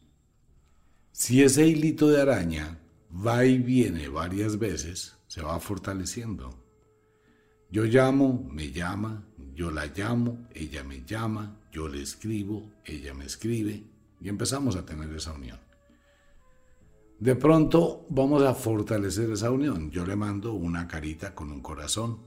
Si 1.11 1.43
ese 1.43 1.67
hilito 1.67 2.09
de 2.09 2.21
araña 2.21 2.79
va 3.11 3.47
y 3.47 3.57
viene 3.57 4.09
varias 4.09 4.59
veces, 4.59 5.15
se 5.35 5.43
va 5.43 5.59
fortaleciendo. 5.59 6.55
Yo 7.69 7.83
llamo, 7.87 8.49
me 8.53 8.71
llama, 8.71 9.27
yo 9.53 9.73
la 9.73 9.87
llamo, 9.87 10.47
ella 10.55 10.85
me 10.85 11.05
llama, 11.05 11.59
yo 11.73 11.89
le 11.89 12.03
escribo, 12.03 12.71
ella 12.85 13.15
me 13.15 13.25
escribe 13.25 13.83
y 14.21 14.29
empezamos 14.29 14.77
a 14.77 14.87
tener 14.87 15.13
esa 15.13 15.33
unión. 15.33 15.59
De 17.19 17.35
pronto 17.35 18.07
vamos 18.11 18.45
a 18.45 18.55
fortalecer 18.55 19.29
esa 19.33 19.51
unión. 19.51 19.91
Yo 19.91 20.07
le 20.07 20.15
mando 20.15 20.53
una 20.53 20.87
carita 20.87 21.35
con 21.35 21.51
un 21.51 21.63
corazón. 21.63 22.21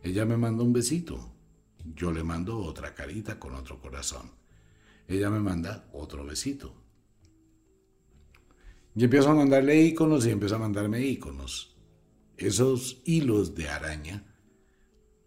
Ella 0.00 0.24
me 0.24 0.36
manda 0.36 0.62
un 0.62 0.72
besito. 0.72 1.18
Yo 1.96 2.12
le 2.12 2.22
mando 2.22 2.58
otra 2.58 2.94
carita 2.94 3.40
con 3.40 3.56
otro 3.56 3.80
corazón. 3.80 4.30
Ella 5.08 5.30
me 5.30 5.40
manda 5.40 5.88
otro 5.92 6.24
besito. 6.24 6.76
Y 8.94 9.02
empiezo 9.02 9.30
a 9.30 9.34
mandarle 9.34 9.82
iconos 9.82 10.24
y 10.26 10.30
empieza 10.30 10.54
a 10.54 10.60
mandarme 10.60 11.00
iconos. 11.00 11.73
Esos 12.36 13.00
hilos 13.04 13.54
de 13.54 13.68
araña 13.68 14.24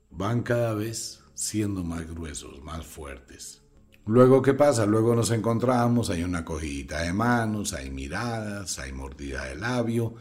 van 0.10 0.44
cada 0.44 0.74
vez 0.74 1.24
siendo 1.34 1.84
más 1.84 2.06
gruesos, 2.10 2.62
más 2.64 2.86
fuertes. 2.86 3.62
Luego, 4.06 4.42
¿qué 4.42 4.54
pasa? 4.54 4.86
Luego 4.86 5.16
nos 5.16 5.32
encontramos, 5.32 6.10
hay 6.10 6.24
una 6.24 6.44
cogidita 6.44 7.02
de 7.04 7.14
manos, 7.14 7.74
hay 7.74 7.92
miradas, 7.92 8.80
hay 8.80 8.92
mordida 8.92 9.46
de 9.46 9.56
labio, 9.56 10.16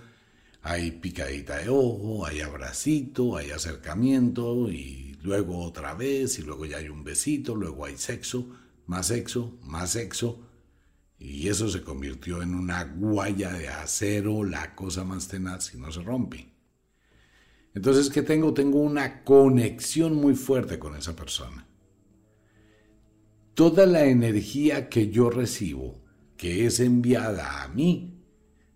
hay 0.63 0.91
picadita 0.91 1.59
de 1.59 1.69
ojo, 1.69 2.27
hay 2.27 2.41
abracito, 2.41 3.37
hay 3.37 3.51
acercamiento 3.51 4.71
y 4.71 5.17
luego 5.23 5.65
otra 5.65 5.95
vez 5.95 6.39
y 6.39 6.43
luego 6.43 6.67
ya 6.67 6.79
hay 6.79 6.89
un 6.89 7.05
besito, 7.05 7.55
luego 7.55 7.85
hay 7.85 7.97
sexo, 7.97 8.49
más 8.87 9.07
sexo, 9.07 9.59
más 9.63 9.91
sexo 9.91 10.41
y 11.19 11.49
eso 11.49 11.69
se 11.69 11.83
convirtió 11.83 12.43
en 12.43 12.55
una 12.55 12.85
guaya 12.85 13.53
de 13.53 13.69
acero, 13.69 14.45
la 14.45 14.75
cosa 14.75 15.05
más 15.05 15.29
tenaz 15.29 15.75
y 15.75 15.79
no 15.79 15.91
se 15.91 16.03
rompe. 16.03 16.56
Entonces, 17.77 18.09
¿qué 18.09 18.23
tengo? 18.23 18.55
Tengo 18.55 18.79
una 18.79 19.23
conexión 19.23 20.15
muy 20.15 20.35
fuerte 20.35 20.79
con 20.79 20.97
esa 20.97 21.15
persona. 21.15 21.69
Toda 23.53 23.85
la 23.85 24.07
energía 24.07 24.89
que 24.89 25.11
yo 25.11 25.29
recibo, 25.29 26.03
que 26.39 26.65
es 26.65 26.81
enviada 26.81 27.63
a 27.63 27.69
mí, 27.69 28.25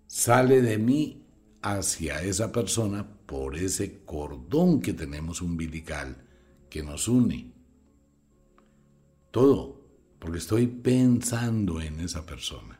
sale 0.06 0.60
de 0.60 0.76
mí 0.76 1.24
hacia 1.62 2.22
esa 2.22 2.52
persona 2.52 3.10
por 3.24 3.56
ese 3.56 4.04
cordón 4.04 4.82
que 4.82 4.92
tenemos 4.92 5.40
umbilical 5.40 6.22
que 6.68 6.82
nos 6.82 7.08
une. 7.08 7.54
Todo, 9.30 9.80
porque 10.18 10.36
estoy 10.36 10.66
pensando 10.66 11.80
en 11.80 12.00
esa 12.00 12.26
persona. 12.26 12.79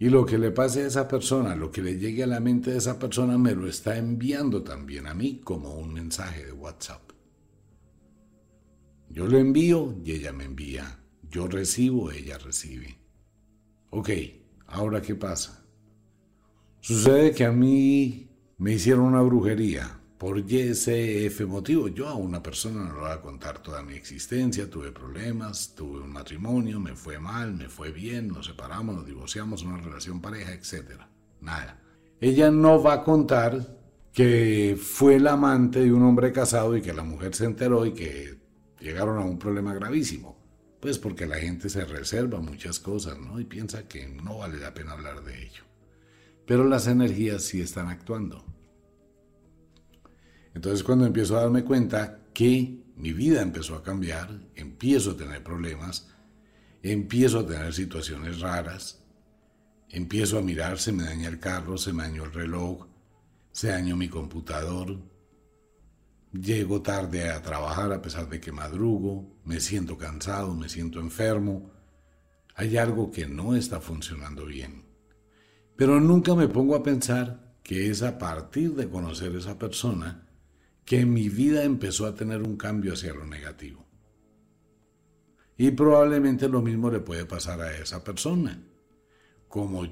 Y 0.00 0.10
lo 0.10 0.24
que 0.24 0.38
le 0.38 0.52
pase 0.52 0.84
a 0.84 0.86
esa 0.86 1.08
persona, 1.08 1.56
lo 1.56 1.72
que 1.72 1.82
le 1.82 1.98
llegue 1.98 2.22
a 2.22 2.28
la 2.28 2.38
mente 2.38 2.70
de 2.70 2.78
esa 2.78 2.98
persona, 2.98 3.36
me 3.36 3.54
lo 3.54 3.66
está 3.66 3.96
enviando 3.96 4.62
también 4.62 5.06
a 5.06 5.14
mí 5.14 5.40
como 5.42 5.74
un 5.74 5.92
mensaje 5.92 6.46
de 6.46 6.52
WhatsApp. 6.52 7.02
Yo 9.10 9.26
lo 9.26 9.38
envío 9.38 9.96
y 10.04 10.12
ella 10.12 10.32
me 10.32 10.44
envía. 10.44 11.00
Yo 11.28 11.48
recibo, 11.48 12.12
ella 12.12 12.38
recibe. 12.38 12.98
Ok, 13.90 14.10
ahora 14.66 15.02
¿qué 15.02 15.14
pasa? 15.14 15.64
Sucede 16.80 17.32
que 17.32 17.44
a 17.44 17.52
mí 17.52 18.30
me 18.58 18.74
hicieron 18.74 19.04
una 19.06 19.22
brujería. 19.22 19.97
Por 20.18 20.44
YCF 20.44 21.40
motivo. 21.46 21.88
Yo 21.88 22.08
a 22.08 22.14
una 22.14 22.42
persona 22.42 22.82
no 22.82 22.92
le 22.92 23.00
voy 23.00 23.10
a 23.10 23.20
contar 23.20 23.62
toda 23.62 23.82
mi 23.82 23.94
existencia, 23.94 24.68
tuve 24.68 24.90
problemas, 24.90 25.74
tuve 25.76 26.00
un 26.00 26.12
matrimonio, 26.12 26.80
me 26.80 26.96
fue 26.96 27.20
mal, 27.20 27.54
me 27.54 27.68
fue 27.68 27.92
bien, 27.92 28.28
nos 28.28 28.46
separamos, 28.46 28.96
nos 28.96 29.06
divorciamos, 29.06 29.62
una 29.62 29.78
relación 29.78 30.20
pareja, 30.20 30.52
etc. 30.52 31.02
Nada. 31.40 31.80
Ella 32.20 32.50
no 32.50 32.82
va 32.82 32.94
a 32.94 33.04
contar 33.04 33.78
que 34.12 34.76
fue 34.80 35.14
el 35.14 35.28
amante 35.28 35.78
de 35.80 35.92
un 35.92 36.02
hombre 36.02 36.32
casado 36.32 36.76
y 36.76 36.82
que 36.82 36.92
la 36.92 37.04
mujer 37.04 37.36
se 37.36 37.44
enteró 37.44 37.86
y 37.86 37.92
que 37.92 38.36
llegaron 38.80 39.18
a 39.18 39.24
un 39.24 39.38
problema 39.38 39.72
gravísimo. 39.72 40.36
Pues 40.80 40.98
porque 40.98 41.26
la 41.26 41.36
gente 41.36 41.68
se 41.68 41.84
reserva 41.84 42.40
muchas 42.40 42.80
cosas, 42.80 43.18
¿no? 43.18 43.38
Y 43.38 43.44
piensa 43.44 43.86
que 43.86 44.08
no 44.08 44.38
vale 44.38 44.58
la 44.58 44.74
pena 44.74 44.92
hablar 44.92 45.22
de 45.22 45.44
ello. 45.44 45.62
Pero 46.46 46.64
las 46.64 46.86
energías 46.88 47.42
sí 47.42 47.60
están 47.60 47.88
actuando. 47.88 48.44
Entonces 50.58 50.82
cuando 50.82 51.06
empiezo 51.06 51.38
a 51.38 51.42
darme 51.42 51.62
cuenta 51.62 52.18
que 52.34 52.82
mi 52.96 53.12
vida 53.12 53.42
empezó 53.42 53.76
a 53.76 53.82
cambiar, 53.84 54.40
empiezo 54.56 55.12
a 55.12 55.16
tener 55.16 55.40
problemas, 55.40 56.08
empiezo 56.82 57.38
a 57.38 57.46
tener 57.46 57.72
situaciones 57.72 58.40
raras, 58.40 59.04
empiezo 59.88 60.36
a 60.36 60.42
mirar, 60.42 60.80
se 60.80 60.90
me 60.90 61.04
daña 61.04 61.28
el 61.28 61.38
carro, 61.38 61.78
se 61.78 61.92
me 61.92 62.02
dañó 62.02 62.24
el 62.24 62.32
reloj, 62.32 62.88
se 63.52 63.68
dañó 63.68 63.94
mi 63.94 64.08
computador, 64.08 64.98
llego 66.32 66.82
tarde 66.82 67.30
a 67.30 67.40
trabajar 67.40 67.92
a 67.92 68.02
pesar 68.02 68.28
de 68.28 68.40
que 68.40 68.50
madrugo, 68.50 69.38
me 69.44 69.60
siento 69.60 69.96
cansado, 69.96 70.56
me 70.56 70.68
siento 70.68 70.98
enfermo, 70.98 71.70
hay 72.56 72.78
algo 72.78 73.12
que 73.12 73.28
no 73.28 73.54
está 73.54 73.80
funcionando 73.80 74.44
bien. 74.44 74.82
Pero 75.76 76.00
nunca 76.00 76.34
me 76.34 76.48
pongo 76.48 76.74
a 76.74 76.82
pensar 76.82 77.54
que 77.62 77.90
es 77.90 78.02
a 78.02 78.18
partir 78.18 78.74
de 78.74 78.88
conocer 78.88 79.32
a 79.36 79.38
esa 79.38 79.56
persona 79.56 80.24
que 80.88 81.04
mi 81.04 81.28
vida 81.28 81.64
empezó 81.64 82.06
a 82.06 82.14
tener 82.14 82.40
un 82.40 82.56
cambio 82.56 82.94
hacia 82.94 83.12
lo 83.12 83.26
negativo. 83.26 83.84
Y 85.58 85.70
probablemente 85.72 86.48
lo 86.48 86.62
mismo 86.62 86.90
le 86.90 87.00
puede 87.00 87.26
pasar 87.26 87.60
a 87.60 87.76
esa 87.76 88.02
persona. 88.02 88.58
Como 89.48 89.86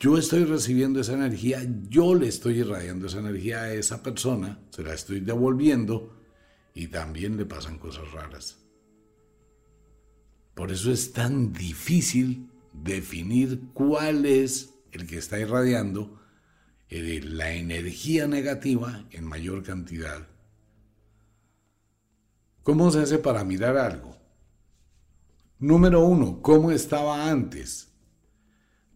yo 0.00 0.18
estoy 0.18 0.42
recibiendo 0.42 0.98
esa 0.98 1.12
energía, 1.12 1.62
yo 1.88 2.16
le 2.16 2.26
estoy 2.26 2.58
irradiando 2.58 3.06
esa 3.06 3.20
energía 3.20 3.62
a 3.62 3.72
esa 3.72 4.02
persona, 4.02 4.58
se 4.70 4.82
la 4.82 4.92
estoy 4.92 5.20
devolviendo 5.20 6.16
y 6.74 6.88
también 6.88 7.36
le 7.36 7.46
pasan 7.46 7.78
cosas 7.78 8.10
raras. 8.10 8.58
Por 10.54 10.72
eso 10.72 10.90
es 10.90 11.12
tan 11.12 11.52
difícil 11.52 12.50
definir 12.72 13.68
cuál 13.72 14.26
es 14.26 14.74
el 14.90 15.06
que 15.06 15.18
está 15.18 15.38
irradiando 15.38 16.20
eh, 16.88 17.20
la 17.22 17.52
energía 17.52 18.26
negativa 18.26 19.06
en 19.12 19.26
mayor 19.26 19.62
cantidad 19.62 20.26
¿Cómo 22.70 22.88
se 22.92 23.00
hace 23.00 23.18
para 23.18 23.42
mirar 23.42 23.76
algo? 23.76 24.16
Número 25.58 26.04
uno, 26.04 26.40
¿cómo 26.40 26.70
estaba 26.70 27.28
antes? 27.28 27.88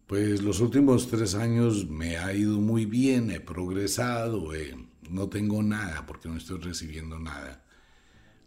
Pues 0.07 0.41
los 0.41 0.61
últimos 0.61 1.09
tres 1.09 1.35
años 1.35 1.89
me 1.89 2.15
ha 2.15 2.33
ido 2.33 2.61
muy 2.61 2.85
bien, 2.85 3.31
he 3.31 3.41
progresado, 3.41 4.55
eh, 4.55 4.77
no 5.09 5.27
tengo 5.27 5.61
nada 5.61 6.05
porque 6.05 6.29
no 6.29 6.37
estoy 6.37 6.61
recibiendo 6.61 7.19
nada. 7.19 7.65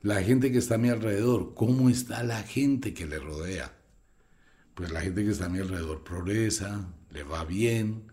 La 0.01 0.23
gente 0.23 0.51
que 0.51 0.57
está 0.57 0.77
a 0.77 0.79
mi 0.79 0.89
alrededor, 0.89 1.53
¿cómo 1.53 1.91
está 1.91 2.23
la 2.23 2.43
gente 2.43 2.95
que 2.95 3.05
le 3.05 3.19
rodea? 3.19 3.77
Pues 4.73 4.91
la 4.91 5.03
gente 5.03 5.25
que 5.25 5.31
está 5.33 5.45
a 5.45 5.51
mi 5.51 5.59
alrededor 5.59 6.05
progresa, 6.05 6.89
le 7.11 7.23
va 7.23 7.45
bien, 7.45 8.05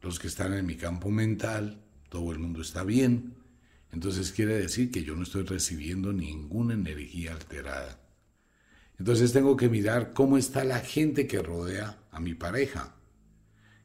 los 0.00 0.18
que 0.18 0.28
están 0.28 0.54
en 0.54 0.64
mi 0.64 0.76
campo 0.76 1.10
mental, 1.10 1.84
todo 2.08 2.32
el 2.32 2.38
mundo 2.38 2.62
está 2.62 2.84
bien. 2.84 3.33
Entonces 3.94 4.32
quiere 4.32 4.54
decir 4.58 4.90
que 4.90 5.04
yo 5.04 5.14
no 5.14 5.22
estoy 5.22 5.44
recibiendo 5.44 6.12
ninguna 6.12 6.74
energía 6.74 7.32
alterada. 7.32 8.00
Entonces 8.98 9.32
tengo 9.32 9.56
que 9.56 9.68
mirar 9.68 10.12
cómo 10.12 10.36
está 10.36 10.64
la 10.64 10.80
gente 10.80 11.28
que 11.28 11.40
rodea 11.40 12.02
a 12.10 12.18
mi 12.18 12.34
pareja. 12.34 12.96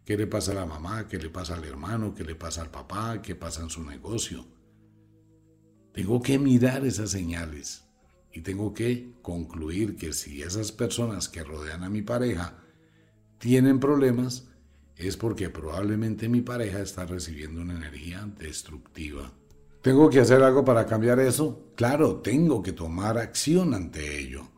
¿Qué 0.06 0.18
le 0.18 0.26
pasa 0.26 0.52
a 0.52 0.56
la 0.56 0.66
mamá? 0.66 1.08
¿Qué 1.08 1.20
le 1.20 1.30
pasa 1.30 1.54
al 1.54 1.64
hermano? 1.64 2.16
¿Qué 2.16 2.24
le 2.24 2.34
pasa 2.34 2.64
al 2.64 2.72
papá? 2.72 3.22
¿Qué 3.22 3.36
pasa 3.36 3.62
en 3.62 3.70
su 3.70 3.84
negocio? 3.84 4.48
Tengo 5.94 6.24
que 6.24 6.40
mirar 6.40 6.88
esas 6.88 7.12
señales 7.12 7.84
y 8.34 8.42
tengo 8.42 8.74
que 8.74 9.14
concluir 9.22 9.96
que 9.96 10.14
si 10.14 10.42
esas 10.42 10.72
personas 10.72 11.30
que 11.30 11.44
rodean 11.44 11.84
a 11.84 11.90
mi 11.92 12.02
pareja 12.02 12.58
tienen 13.38 13.80
problemas, 13.80 14.48
es 14.96 15.18
porque 15.18 15.52
probablemente 15.52 16.30
mi 16.30 16.42
pareja 16.42 16.82
está 16.82 17.06
recibiendo 17.06 17.62
una 17.62 17.76
energía 17.76 18.28
destructiva. 18.40 19.39
¿Tengo 19.82 20.10
que 20.10 20.20
hacer 20.20 20.44
algo 20.44 20.66
para 20.66 20.86
cambiar 20.86 21.20
eso? 21.20 21.72
Claro, 21.76 22.18
tengo 22.18 22.62
que 22.62 22.74
tomar 22.74 23.18
acción 23.18 23.74
ante 23.74 24.20
ello. 24.20 24.50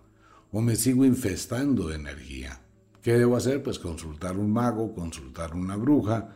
O 0.52 0.62
me 0.62 0.76
sigo 0.76 1.06
infestando 1.06 1.88
de 1.88 1.96
energía. 1.96 2.60
¿Qué 3.04 3.14
debo 3.14 3.38
hacer? 3.38 3.62
Pues 3.62 3.78
consultar 3.78 4.38
un 4.38 4.52
mago, 4.52 4.94
consultar 4.96 5.56
una 5.56 5.76
bruja, 5.76 6.36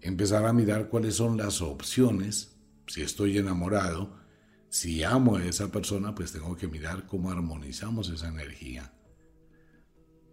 empezar 0.00 0.46
a 0.46 0.54
mirar 0.54 0.88
cuáles 0.88 1.16
son 1.16 1.36
las 1.36 1.60
opciones. 1.60 2.56
Si 2.86 3.02
estoy 3.02 3.36
enamorado, 3.36 4.16
si 4.70 5.04
amo 5.04 5.36
a 5.36 5.44
esa 5.44 5.70
persona, 5.70 6.14
pues 6.14 6.32
tengo 6.32 6.56
que 6.56 6.68
mirar 6.68 7.06
cómo 7.06 7.30
armonizamos 7.30 8.08
esa 8.08 8.28
energía. 8.28 8.92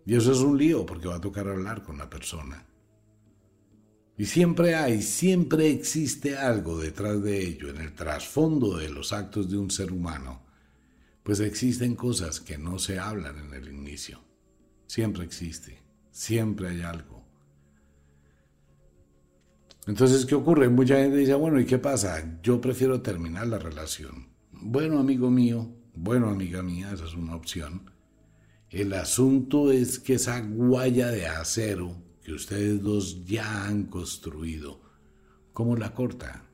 Y 0.06 0.16
eso 0.16 0.32
es 0.32 0.40
un 0.40 0.58
lío 0.58 0.86
porque 0.86 1.08
va 1.10 1.16
a 1.16 1.22
tocar 1.22 1.48
hablar 1.50 1.84
con 1.84 1.98
la 1.98 2.10
persona. 2.10 2.66
Y 4.18 4.26
siempre 4.26 4.76
hay, 4.76 5.02
siempre 5.02 5.70
existe 5.70 6.38
algo 6.38 6.78
detrás 6.78 7.22
de 7.24 7.46
ello, 7.46 7.70
en 7.70 7.78
el 7.78 7.94
trasfondo 7.94 8.78
de 8.78 8.90
los 8.90 9.12
actos 9.12 9.50
de 9.50 9.58
un 9.58 9.72
ser 9.72 9.92
humano, 9.92 10.44
pues 11.24 11.40
existen 11.40 11.96
cosas 11.96 12.40
que 12.40 12.58
no 12.58 12.78
se 12.78 13.00
hablan 13.00 13.40
en 13.40 13.54
el 13.54 13.70
inicio. 13.70 14.20
Siempre 14.86 15.24
existe, 15.24 15.82
siempre 16.12 16.70
hay 16.70 16.82
algo. 16.82 17.24
Entonces, 19.88 20.26
¿qué 20.26 20.36
ocurre? 20.36 20.70
Mucha 20.70 20.98
gente 20.98 21.18
dice, 21.18 21.34
bueno, 21.34 21.60
¿y 21.60 21.66
qué 21.66 21.78
pasa? 21.78 22.40
Yo 22.42 22.62
prefiero 22.62 23.02
terminar 23.02 23.48
la 23.48 23.60
relación. 23.60 24.30
Bueno, 24.52 25.00
amigo 25.00 25.30
mío, 25.30 25.70
bueno, 25.96 26.30
amiga 26.30 26.62
mía, 26.62 26.92
esa 26.94 27.06
es 27.06 27.16
una 27.16 27.36
opción. 27.36 27.90
El 28.70 28.94
asunto 28.94 29.72
es 29.72 30.00
que 30.00 30.14
esa 30.14 30.40
guaya 30.40 31.08
de 31.08 31.28
acero 31.28 32.03
que 32.24 32.34
ustedes 32.34 32.82
dos 32.82 33.26
ya 33.26 33.68
han 33.68 33.84
construido, 33.86 34.82
¿cómo 35.52 35.76
la 35.76 35.94
corta? 35.94 36.50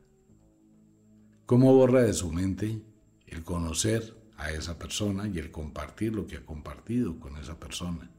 ¿Cómo 1.45 1.73
borra 1.73 2.01
de 2.01 2.13
su 2.13 2.31
mente 2.31 2.81
el 3.27 3.43
conocer 3.43 4.17
a 4.37 4.51
esa 4.51 4.79
persona 4.79 5.27
y 5.27 5.37
el 5.37 5.51
compartir 5.51 6.13
lo 6.15 6.25
que 6.25 6.37
ha 6.37 6.45
compartido 6.45 7.19
con 7.19 7.37
esa 7.37 7.59
persona? 7.59 8.11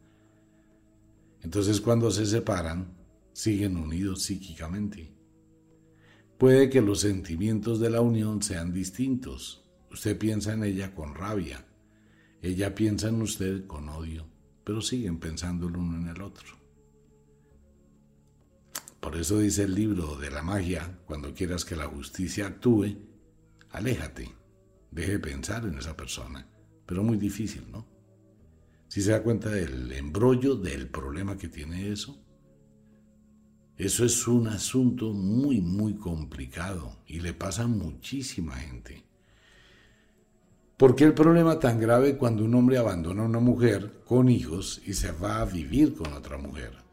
Entonces 1.42 1.80
cuando 1.80 2.10
se 2.10 2.26
separan, 2.26 2.96
siguen 3.32 3.76
unidos 3.76 4.22
psíquicamente. 4.22 5.12
Puede 6.38 6.70
que 6.70 6.80
los 6.80 7.00
sentimientos 7.00 7.80
de 7.80 7.90
la 7.90 8.00
unión 8.00 8.42
sean 8.42 8.72
distintos. 8.72 9.64
Usted 9.90 10.16
piensa 10.16 10.52
en 10.52 10.64
ella 10.64 10.94
con 10.94 11.14
rabia, 11.14 11.66
ella 12.42 12.74
piensa 12.74 13.08
en 13.08 13.20
usted 13.20 13.66
con 13.66 13.88
odio, 13.88 14.26
pero 14.64 14.80
siguen 14.80 15.18
pensando 15.18 15.66
el 15.66 15.76
uno 15.76 15.98
en 15.98 16.08
el 16.08 16.22
otro. 16.22 16.59
Por 19.00 19.16
eso 19.16 19.38
dice 19.38 19.62
el 19.62 19.74
libro 19.74 20.16
de 20.16 20.30
la 20.30 20.42
magia, 20.42 20.98
cuando 21.06 21.32
quieras 21.32 21.64
que 21.64 21.74
la 21.74 21.86
justicia 21.86 22.46
actúe, 22.46 22.96
aléjate, 23.70 24.30
deje 24.90 25.12
de 25.12 25.18
pensar 25.18 25.64
en 25.64 25.78
esa 25.78 25.96
persona. 25.96 26.46
Pero 26.84 27.02
muy 27.02 27.16
difícil, 27.16 27.70
¿no? 27.70 27.86
Si 28.88 29.00
se 29.00 29.12
da 29.12 29.22
cuenta 29.22 29.48
del 29.48 29.90
embrollo, 29.92 30.56
del 30.56 30.88
problema 30.88 31.38
que 31.38 31.48
tiene 31.48 31.90
eso, 31.90 32.20
eso 33.76 34.04
es 34.04 34.28
un 34.28 34.48
asunto 34.48 35.14
muy, 35.14 35.62
muy 35.62 35.94
complicado 35.94 36.98
y 37.06 37.20
le 37.20 37.32
pasa 37.32 37.62
a 37.62 37.68
muchísima 37.68 38.56
gente. 38.56 39.04
¿Por 40.76 40.94
qué 40.94 41.04
el 41.04 41.14
problema 41.14 41.58
tan 41.58 41.80
grave 41.80 42.18
cuando 42.18 42.44
un 42.44 42.54
hombre 42.54 42.76
abandona 42.76 43.22
a 43.22 43.26
una 43.26 43.40
mujer 43.40 44.02
con 44.04 44.28
hijos 44.28 44.82
y 44.84 44.92
se 44.92 45.12
va 45.12 45.40
a 45.40 45.46
vivir 45.46 45.94
con 45.94 46.12
otra 46.12 46.36
mujer? 46.36 46.89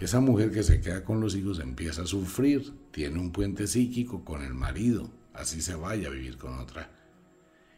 Esa 0.00 0.20
mujer 0.20 0.50
que 0.50 0.64
se 0.64 0.80
queda 0.80 1.04
con 1.04 1.20
los 1.20 1.36
hijos 1.36 1.60
empieza 1.60 2.02
a 2.02 2.06
sufrir, 2.06 2.74
tiene 2.90 3.20
un 3.20 3.30
puente 3.30 3.66
psíquico 3.66 4.24
con 4.24 4.42
el 4.42 4.52
marido, 4.52 5.10
así 5.32 5.62
se 5.62 5.76
vaya 5.76 6.08
a 6.08 6.10
vivir 6.10 6.36
con 6.36 6.58
otra. 6.58 6.90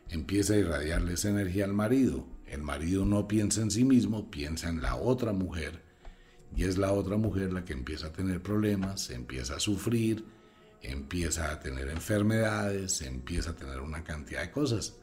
Empieza 0.09 0.55
a 0.55 0.59
irradiarle 0.59 1.15
esa 1.15 1.29
energía 1.29 1.65
al 1.65 1.75
marido. 1.75 2.27
El 2.47 2.63
marido 2.63 3.05
no 3.05 3.27
piensa 3.29 3.61
en 3.61 3.71
sí 3.71 3.85
mismo, 3.85 4.31
piensa 4.31 4.69
en 4.69 4.81
la 4.81 4.97
otra 4.97 5.33
mujer. 5.33 5.83
Y 6.55 6.65
es 6.65 6.79
la 6.79 6.93
otra 6.93 7.17
mujer 7.17 7.53
la 7.53 7.65
que 7.65 7.73
empieza 7.73 8.07
a 8.07 8.13
tener 8.13 8.41
problemas, 8.41 9.11
empieza 9.11 9.57
a 9.57 9.61
sufrir, 9.61 10.25
empieza 10.81 11.51
a 11.51 11.61
tener 11.61 11.89
enfermedades, 11.89 13.03
empieza 13.03 13.51
a 13.51 13.57
tener 13.57 13.81
una 13.81 14.05
cantidad 14.05 14.43
de 14.43 14.51
cosas. 14.51 14.97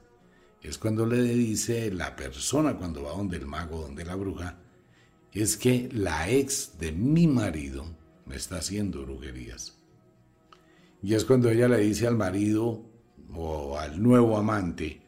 Es 0.61 0.77
cuando 0.77 1.05
le 1.05 1.21
dice 1.21 1.91
la 1.91 2.15
persona, 2.15 2.75
cuando 2.77 3.03
va 3.03 3.11
donde 3.11 3.37
el 3.37 3.45
mago, 3.45 3.81
donde 3.81 4.05
la 4.05 4.15
bruja, 4.15 4.57
es 5.41 5.57
que 5.57 5.89
la 5.91 6.29
ex 6.29 6.77
de 6.79 6.91
mi 6.91 7.27
marido 7.27 7.85
me 8.25 8.35
está 8.35 8.57
haciendo 8.57 9.01
brujerías. 9.03 9.77
Y 11.01 11.15
es 11.15 11.25
cuando 11.25 11.49
ella 11.49 11.67
le 11.67 11.79
dice 11.79 12.07
al 12.07 12.15
marido 12.15 12.85
o 13.33 13.77
al 13.77 14.01
nuevo 14.01 14.37
amante, 14.37 15.01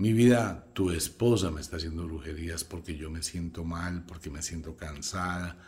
mi 0.00 0.14
vida, 0.14 0.66
tu 0.72 0.90
esposa 0.90 1.50
me 1.50 1.60
está 1.60 1.76
haciendo 1.76 2.06
brujerías 2.06 2.64
porque 2.64 2.96
yo 2.96 3.10
me 3.10 3.22
siento 3.22 3.64
mal, 3.64 4.06
porque 4.06 4.30
me 4.30 4.40
siento 4.40 4.74
cansada, 4.74 5.58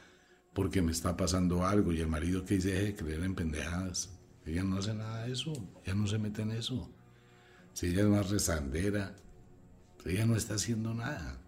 porque 0.55 0.81
me 0.81 0.91
está 0.91 1.19
pasando 1.19 1.67
algo. 1.67 1.93
Y 1.93 2.01
el 2.01 2.09
marido 2.09 2.43
que 2.43 2.55
dice, 2.55 2.73
deje 2.73 2.85
de 2.85 2.97
creer 2.97 3.25
en 3.25 3.35
pendejadas. 3.35 4.19
Ella 4.47 4.65
no 4.65 4.79
hace 4.79 4.95
nada 4.95 5.27
de 5.27 5.33
eso, 5.33 5.53
ella 5.85 5.95
no 5.95 6.07
se 6.07 6.19
mete 6.19 6.41
en 6.41 6.53
eso. 6.53 6.91
Si 7.75 7.89
ella 7.89 8.03
es 8.03 8.09
más 8.09 8.31
rezandera, 8.31 9.15
ella 10.07 10.25
no 10.25 10.35
está 10.35 10.55
haciendo 10.55 10.95
nada. 10.95 11.42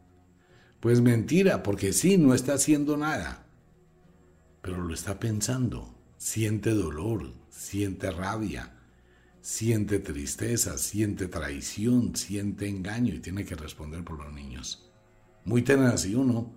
Pues 0.85 1.01
mentira, 1.01 1.63
porque 1.63 1.95
sí, 1.95 2.19
no 2.19 2.35
está 2.35 2.53
haciendo 2.53 2.99
nada. 2.99 3.47
Pero 4.61 4.85
lo 4.85 4.93
está 4.93 5.19
pensando. 5.19 5.95
Siente 6.19 6.73
dolor, 6.73 7.33
siente 7.49 8.11
rabia, 8.11 8.75
siente 9.41 9.99
tristeza, 9.99 10.77
siente 10.77 11.27
traición, 11.27 12.15
siente 12.15 12.69
engaño 12.69 13.15
y 13.15 13.21
tiene 13.21 13.47
que 13.47 13.55
responder 13.55 14.05
por 14.05 14.23
los 14.23 14.31
niños. 14.35 14.93
Muy 15.47 15.63
tenaz, 15.63 16.03
¿sí 16.03 16.15
uno. 16.15 16.53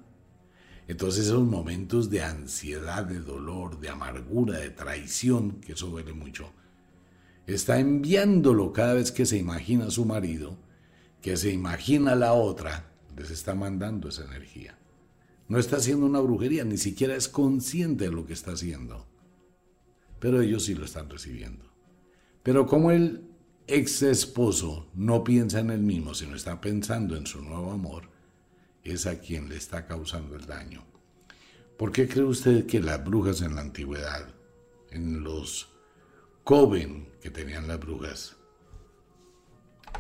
Entonces 0.90 1.28
esos 1.28 1.48
momentos 1.48 2.10
de 2.10 2.24
ansiedad, 2.24 3.06
de 3.06 3.22
dolor, 3.22 3.80
de 3.80 3.88
amargura, 3.88 4.60
de 4.60 4.72
traición, 4.72 5.62
que 5.62 5.72
eso 5.72 5.88
duele 5.88 6.12
mucho, 6.12 6.52
está 7.46 7.80
enviándolo 7.80 8.74
cada 8.74 8.94
vez 8.96 9.14
que 9.14 9.26
se 9.26 9.38
imagina 9.38 9.86
a 9.86 9.92
su 9.92 10.04
marido, 10.04 10.58
que 11.22 11.38
se 11.38 11.50
imagina 11.50 12.12
a 12.12 12.16
la 12.18 12.34
otra, 12.34 12.92
les 13.18 13.32
está 13.32 13.56
mandando 13.56 14.10
esa 14.10 14.24
energía. 14.24 14.78
No 15.48 15.60
está 15.60 15.78
haciendo 15.78 16.06
una 16.06 16.20
brujería, 16.20 16.64
ni 16.64 16.78
siquiera 16.78 17.16
es 17.16 17.28
consciente 17.28 18.06
de 18.06 18.12
lo 18.12 18.26
que 18.26 18.34
está 18.34 18.52
haciendo. 18.52 19.08
Pero 20.20 20.42
ellos 20.42 20.66
sí 20.66 20.76
lo 20.76 20.86
están 20.86 21.10
recibiendo. 21.10 21.66
Pero 22.44 22.66
como 22.66 22.92
el 22.92 23.24
ex 23.66 24.02
esposo 24.02 24.88
no 24.94 25.24
piensa 25.24 25.60
en 25.60 25.72
él 25.72 25.82
mismo, 25.82 26.14
sino 26.14 26.36
está 26.36 26.62
pensando 26.62 27.16
en 27.16 27.26
su 27.26 27.42
nuevo 27.42 27.72
amor, 27.72 28.10
es 28.84 29.06
a 29.06 29.20
quien 29.20 29.50
le 29.50 29.58
está 29.58 29.86
causando 29.86 30.36
el 30.36 30.46
daño. 30.46 30.86
¿Por 31.78 31.92
qué 31.92 32.08
cree 32.08 32.24
usted 32.24 32.66
que 32.66 32.80
las 32.80 33.04
brujas 33.04 33.42
en 33.42 33.56
la 33.56 33.62
antigüedad, 33.62 34.34
en 34.92 35.24
los 35.24 35.70
coven 36.44 37.10
que 37.22 37.30
tenían 37.30 37.68
las 37.68 37.80
brujas, 37.80 38.38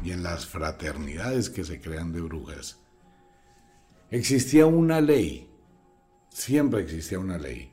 y 0.04 0.12
en 0.12 0.24
las 0.24 0.46
fraternidades 0.46 1.50
que 1.50 1.64
se 1.64 1.82
crean 1.82 2.12
de 2.12 2.22
brujas, 2.22 2.80
existía 4.12 4.66
una 4.66 5.02
ley, 5.02 5.50
siempre 6.30 6.82
existía 6.82 7.20
una 7.20 7.38
ley. 7.38 7.72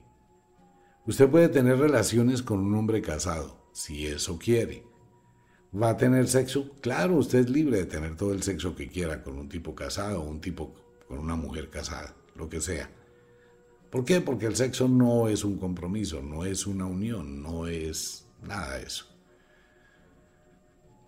Usted 1.06 1.28
puede 1.28 1.48
tener 1.48 1.78
relaciones 1.78 2.42
con 2.42 2.60
un 2.60 2.74
hombre 2.74 3.02
casado, 3.02 3.68
si 3.72 4.06
eso 4.06 4.38
quiere. 4.38 4.84
¿Va 5.74 5.90
a 5.90 5.96
tener 5.96 6.28
sexo? 6.28 6.76
Claro, 6.80 7.16
usted 7.16 7.40
es 7.40 7.50
libre 7.50 7.78
de 7.78 7.86
tener 7.86 8.16
todo 8.16 8.32
el 8.32 8.42
sexo 8.42 8.74
que 8.74 8.88
quiera 8.88 9.22
con 9.22 9.38
un 9.38 9.48
tipo 9.48 9.74
casado 9.74 10.22
o 10.22 10.28
un 10.28 10.40
tipo 10.40 10.74
con 11.08 11.18
una 11.18 11.34
mujer 11.34 11.68
casada, 11.68 12.14
lo 12.36 12.48
que 12.48 12.60
sea. 12.60 12.88
¿Por 13.90 14.04
qué? 14.04 14.20
Porque 14.20 14.46
el 14.46 14.56
sexo 14.56 14.88
no 14.88 15.28
es 15.28 15.44
un 15.44 15.58
compromiso, 15.58 16.22
no 16.22 16.44
es 16.44 16.66
una 16.66 16.86
unión, 16.86 17.42
no 17.42 17.66
es 17.66 18.26
nada 18.42 18.78
de 18.78 18.84
eso. 18.84 19.06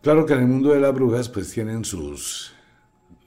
Claro 0.02 0.26
que 0.26 0.34
en 0.34 0.40
el 0.40 0.46
mundo 0.46 0.70
de 0.70 0.80
las 0.80 0.94
brujas 0.94 1.28
pues 1.28 1.50
tienen 1.50 1.84
sus, 1.84 2.55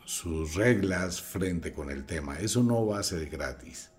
sus 0.09 0.55
reglas 0.55 1.21
frente 1.21 1.71
con 1.71 1.91
el 1.91 2.03
tema. 2.03 2.39
Eso 2.39 2.63
no 2.63 2.83
va 2.87 2.97
a 2.97 3.03
ser 3.03 3.29
gratis. 3.29 3.91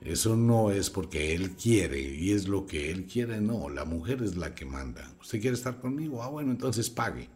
Eso 0.00 0.34
no 0.34 0.70
es 0.70 0.88
porque 0.88 1.34
él 1.34 1.50
quiere 1.56 2.00
y 2.00 2.32
es 2.32 2.48
lo 2.48 2.66
que 2.66 2.90
él 2.90 3.04
quiere, 3.04 3.38
no, 3.42 3.68
la 3.68 3.84
mujer 3.84 4.22
es 4.22 4.34
la 4.36 4.54
que 4.54 4.64
manda. 4.64 5.14
¿Usted 5.20 5.42
quiere 5.42 5.56
estar 5.56 5.78
conmigo? 5.78 6.22
Ah, 6.22 6.28
bueno, 6.28 6.52
entonces 6.52 6.88
pague. 6.88 7.28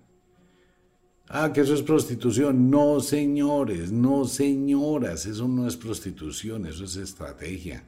Ah, 1.28 1.52
que 1.52 1.60
eso 1.60 1.74
es 1.74 1.82
prostitución. 1.82 2.70
No, 2.70 3.00
señores, 3.00 3.92
no, 3.92 4.24
señoras, 4.24 5.26
eso 5.26 5.46
no 5.46 5.68
es 5.68 5.76
prostitución, 5.76 6.64
eso 6.64 6.84
es 6.84 6.96
estrategia. 6.96 7.84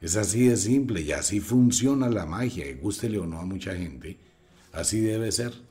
Es 0.00 0.16
así 0.16 0.48
de 0.48 0.56
simple 0.56 1.02
y 1.02 1.12
así 1.12 1.38
funciona 1.38 2.08
la 2.08 2.26
magia, 2.26 2.64
gústele 2.82 3.18
o 3.18 3.26
no 3.26 3.38
a 3.38 3.44
mucha 3.44 3.76
gente, 3.76 4.18
así 4.72 4.98
debe 4.98 5.30
ser. 5.30 5.69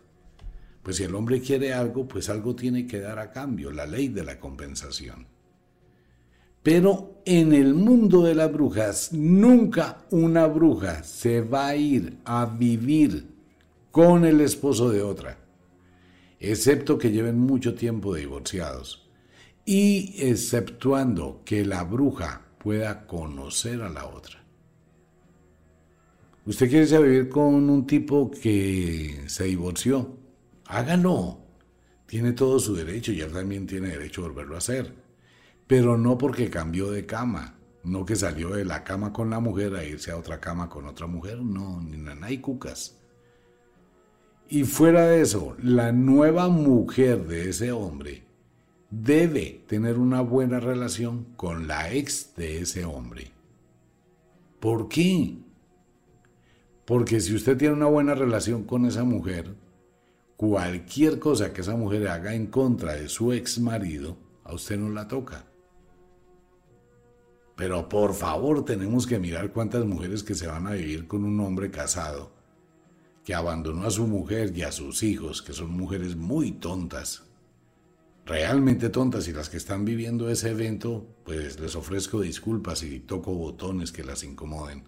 Pues 0.90 0.98
si 0.98 1.04
el 1.04 1.14
hombre 1.14 1.40
quiere 1.40 1.72
algo, 1.72 2.08
pues 2.08 2.30
algo 2.30 2.56
tiene 2.56 2.88
que 2.88 3.00
dar 3.00 3.20
a 3.20 3.30
cambio, 3.30 3.72
la 3.72 3.86
ley 3.86 4.08
de 4.08 4.24
la 4.24 4.40
compensación. 4.40 5.28
Pero 6.64 7.22
en 7.26 7.54
el 7.54 7.76
mundo 7.76 8.24
de 8.24 8.34
las 8.34 8.52
brujas, 8.52 9.14
nunca 9.14 10.08
una 10.10 10.48
bruja 10.48 11.04
se 11.04 11.42
va 11.42 11.68
a 11.68 11.76
ir 11.76 12.18
a 12.26 12.48
vivir 12.48 13.28
con 13.92 14.26
el 14.26 14.42
esposo 14.42 14.90
de 14.90 15.04
otra, 15.04 15.38
excepto 16.40 16.98
que 16.98 17.12
lleven 17.12 17.38
mucho 17.38 17.76
tiempo 17.76 18.16
divorciados 18.16 19.08
y 19.66 20.16
exceptuando 20.18 21.44
que 21.46 21.66
la 21.66 21.84
bruja 21.84 22.48
pueda 22.58 23.06
conocer 23.06 23.84
a 23.84 23.90
la 23.90 24.08
otra. 24.08 24.44
¿Usted 26.48 26.68
quiere 26.68 26.86
irse 26.86 26.96
a 26.96 27.02
vivir 27.02 27.30
con 27.30 27.70
un 27.70 27.86
tipo 27.86 28.32
que 28.32 29.26
se 29.28 29.44
divorció? 29.44 30.18
Hágalo. 30.70 31.42
Tiene 32.06 32.32
todo 32.32 32.60
su 32.60 32.74
derecho 32.74 33.12
y 33.12 33.22
él 33.22 33.32
también 33.32 33.68
tiene 33.68 33.90
derecho 33.90 34.22
a 34.24 34.30
volverlo 34.30 34.56
a 34.56 34.60
hacer 34.60 35.10
pero 35.70 36.00
no 36.00 36.18
porque 36.18 36.50
cambió 36.50 36.90
de 36.90 37.06
cama, 37.06 37.60
no 37.84 38.04
que 38.04 38.16
salió 38.16 38.50
de 38.50 38.66
la 38.66 38.84
cama 38.84 39.14
con 39.14 39.30
la 39.30 39.40
mujer 39.40 39.76
a 39.76 39.84
irse 39.84 40.10
a 40.10 40.18
otra 40.18 40.40
cama 40.40 40.68
con 40.68 40.88
otra 40.88 41.06
mujer, 41.06 41.44
no, 41.44 41.80
ni 41.80 41.96
nada, 41.96 42.32
y 42.32 42.40
cucas. 42.40 42.98
Y 44.48 44.64
fuera 44.64 45.06
de 45.06 45.22
eso, 45.22 45.56
la 45.62 45.92
nueva 45.92 46.50
mujer 46.50 47.28
de 47.28 47.50
ese 47.50 47.72
hombre 47.72 48.24
debe 48.90 49.64
tener 49.68 50.00
una 50.00 50.22
buena 50.22 50.60
relación 50.60 51.26
con 51.36 51.68
la 51.68 51.94
ex 51.94 52.34
de 52.36 52.62
ese 52.62 52.84
hombre. 52.84 53.32
¿Por 54.60 54.90
qué? 54.90 55.38
Porque 56.84 57.20
si 57.20 57.36
usted 57.36 57.58
tiene 57.58 57.76
una 57.76 57.86
buena 57.86 58.16
relación 58.16 58.64
con 58.64 58.88
esa 58.88 59.04
mujer, 59.04 59.54
cualquier 60.40 61.20
cosa 61.20 61.52
que 61.52 61.60
esa 61.60 61.76
mujer 61.76 62.08
haga 62.08 62.34
en 62.34 62.48
contra 62.48 62.94
de 62.94 63.10
su 63.10 63.34
ex 63.34 63.60
marido, 63.60 64.16
a 64.46 64.54
usted 64.54 64.78
no 64.78 64.90
la 64.90 65.06
toca. 65.06 65.46
Pero 67.58 67.90
por 67.90 68.14
favor 68.14 68.64
tenemos 68.64 69.06
que 69.06 69.20
mirar 69.20 69.52
cuántas 69.52 69.84
mujeres 69.84 70.24
que 70.24 70.36
se 70.36 70.48
van 70.48 70.66
a 70.66 70.76
vivir 70.76 71.10
con 71.10 71.26
un 71.26 71.38
hombre 71.42 71.70
casado, 71.70 72.32
que 73.26 73.34
abandonó 73.34 73.84
a 73.86 73.92
su 73.92 74.08
mujer 74.08 74.54
y 74.56 74.62
a 74.62 74.72
sus 74.72 75.04
hijos, 75.04 75.42
que 75.42 75.52
son 75.52 75.72
mujeres 75.72 76.16
muy 76.16 76.54
tontas, 76.54 77.24
realmente 78.26 78.88
tontas 78.88 79.28
y 79.28 79.34
las 79.34 79.50
que 79.50 79.58
están 79.58 79.84
viviendo 79.84 80.30
ese 80.30 80.52
evento, 80.52 81.06
pues 81.26 81.60
les 81.60 81.76
ofrezco 81.76 82.22
disculpas 82.22 82.82
y 82.84 83.02
toco 83.02 83.34
botones 83.34 83.92
que 83.92 84.06
las 84.06 84.24
incomoden. 84.24 84.86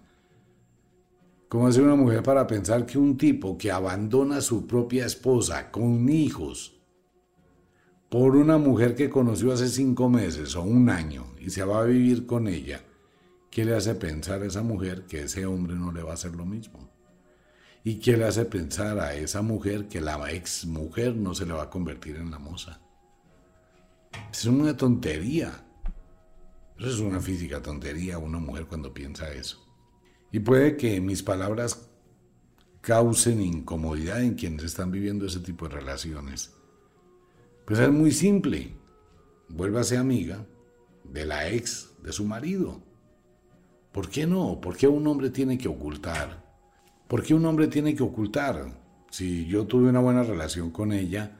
¿Cómo 1.52 1.66
hace 1.66 1.82
una 1.82 1.96
mujer 1.96 2.22
para 2.22 2.46
pensar 2.46 2.86
que 2.86 2.96
un 2.96 3.18
tipo 3.18 3.58
que 3.58 3.70
abandona 3.70 4.38
a 4.38 4.40
su 4.40 4.66
propia 4.66 5.04
esposa 5.04 5.70
con 5.70 6.08
hijos 6.08 6.80
por 8.08 8.36
una 8.36 8.56
mujer 8.56 8.94
que 8.94 9.10
conoció 9.10 9.52
hace 9.52 9.68
cinco 9.68 10.08
meses 10.08 10.56
o 10.56 10.62
un 10.62 10.88
año 10.88 11.26
y 11.38 11.50
se 11.50 11.62
va 11.62 11.82
a 11.82 11.84
vivir 11.84 12.24
con 12.24 12.48
ella, 12.48 12.82
¿qué 13.50 13.66
le 13.66 13.76
hace 13.76 13.94
pensar 13.94 14.40
a 14.40 14.46
esa 14.46 14.62
mujer 14.62 15.04
que 15.04 15.24
ese 15.24 15.44
hombre 15.44 15.74
no 15.74 15.92
le 15.92 16.02
va 16.02 16.12
a 16.12 16.14
hacer 16.14 16.34
lo 16.34 16.46
mismo? 16.46 16.88
¿Y 17.84 17.96
qué 17.96 18.16
le 18.16 18.24
hace 18.24 18.46
pensar 18.46 18.98
a 18.98 19.14
esa 19.14 19.42
mujer 19.42 19.88
que 19.88 20.00
la 20.00 20.32
ex 20.32 20.64
mujer 20.64 21.14
no 21.16 21.34
se 21.34 21.44
le 21.44 21.52
va 21.52 21.64
a 21.64 21.70
convertir 21.70 22.16
en 22.16 22.30
la 22.30 22.38
moza? 22.38 22.80
Es 24.32 24.46
una 24.46 24.74
tontería. 24.74 25.52
Eso 26.78 26.88
es 26.88 27.00
una 27.00 27.20
física 27.20 27.60
tontería 27.60 28.16
una 28.16 28.38
mujer 28.38 28.64
cuando 28.64 28.94
piensa 28.94 29.30
eso. 29.30 29.61
Y 30.32 30.40
puede 30.40 30.78
que 30.78 31.00
mis 31.02 31.22
palabras 31.22 31.88
causen 32.80 33.42
incomodidad 33.42 34.22
en 34.22 34.34
quienes 34.34 34.64
están 34.64 34.90
viviendo 34.90 35.26
ese 35.26 35.40
tipo 35.40 35.68
de 35.68 35.74
relaciones. 35.74 36.54
Pues 37.66 37.78
es 37.78 37.90
muy 37.90 38.10
simple. 38.10 38.74
Vuélvase 39.50 39.98
amiga 39.98 40.46
de 41.04 41.26
la 41.26 41.50
ex 41.50 41.90
de 42.02 42.12
su 42.12 42.24
marido. 42.24 42.82
¿Por 43.92 44.08
qué 44.08 44.26
no? 44.26 44.58
¿Por 44.58 44.74
qué 44.74 44.88
un 44.88 45.06
hombre 45.06 45.28
tiene 45.28 45.58
que 45.58 45.68
ocultar? 45.68 46.42
¿Por 47.06 47.22
qué 47.22 47.34
un 47.34 47.44
hombre 47.44 47.68
tiene 47.68 47.94
que 47.94 48.02
ocultar? 48.02 48.80
Si 49.10 49.44
yo 49.44 49.66
tuve 49.66 49.90
una 49.90 50.00
buena 50.00 50.22
relación 50.22 50.70
con 50.70 50.94
ella, 50.94 51.38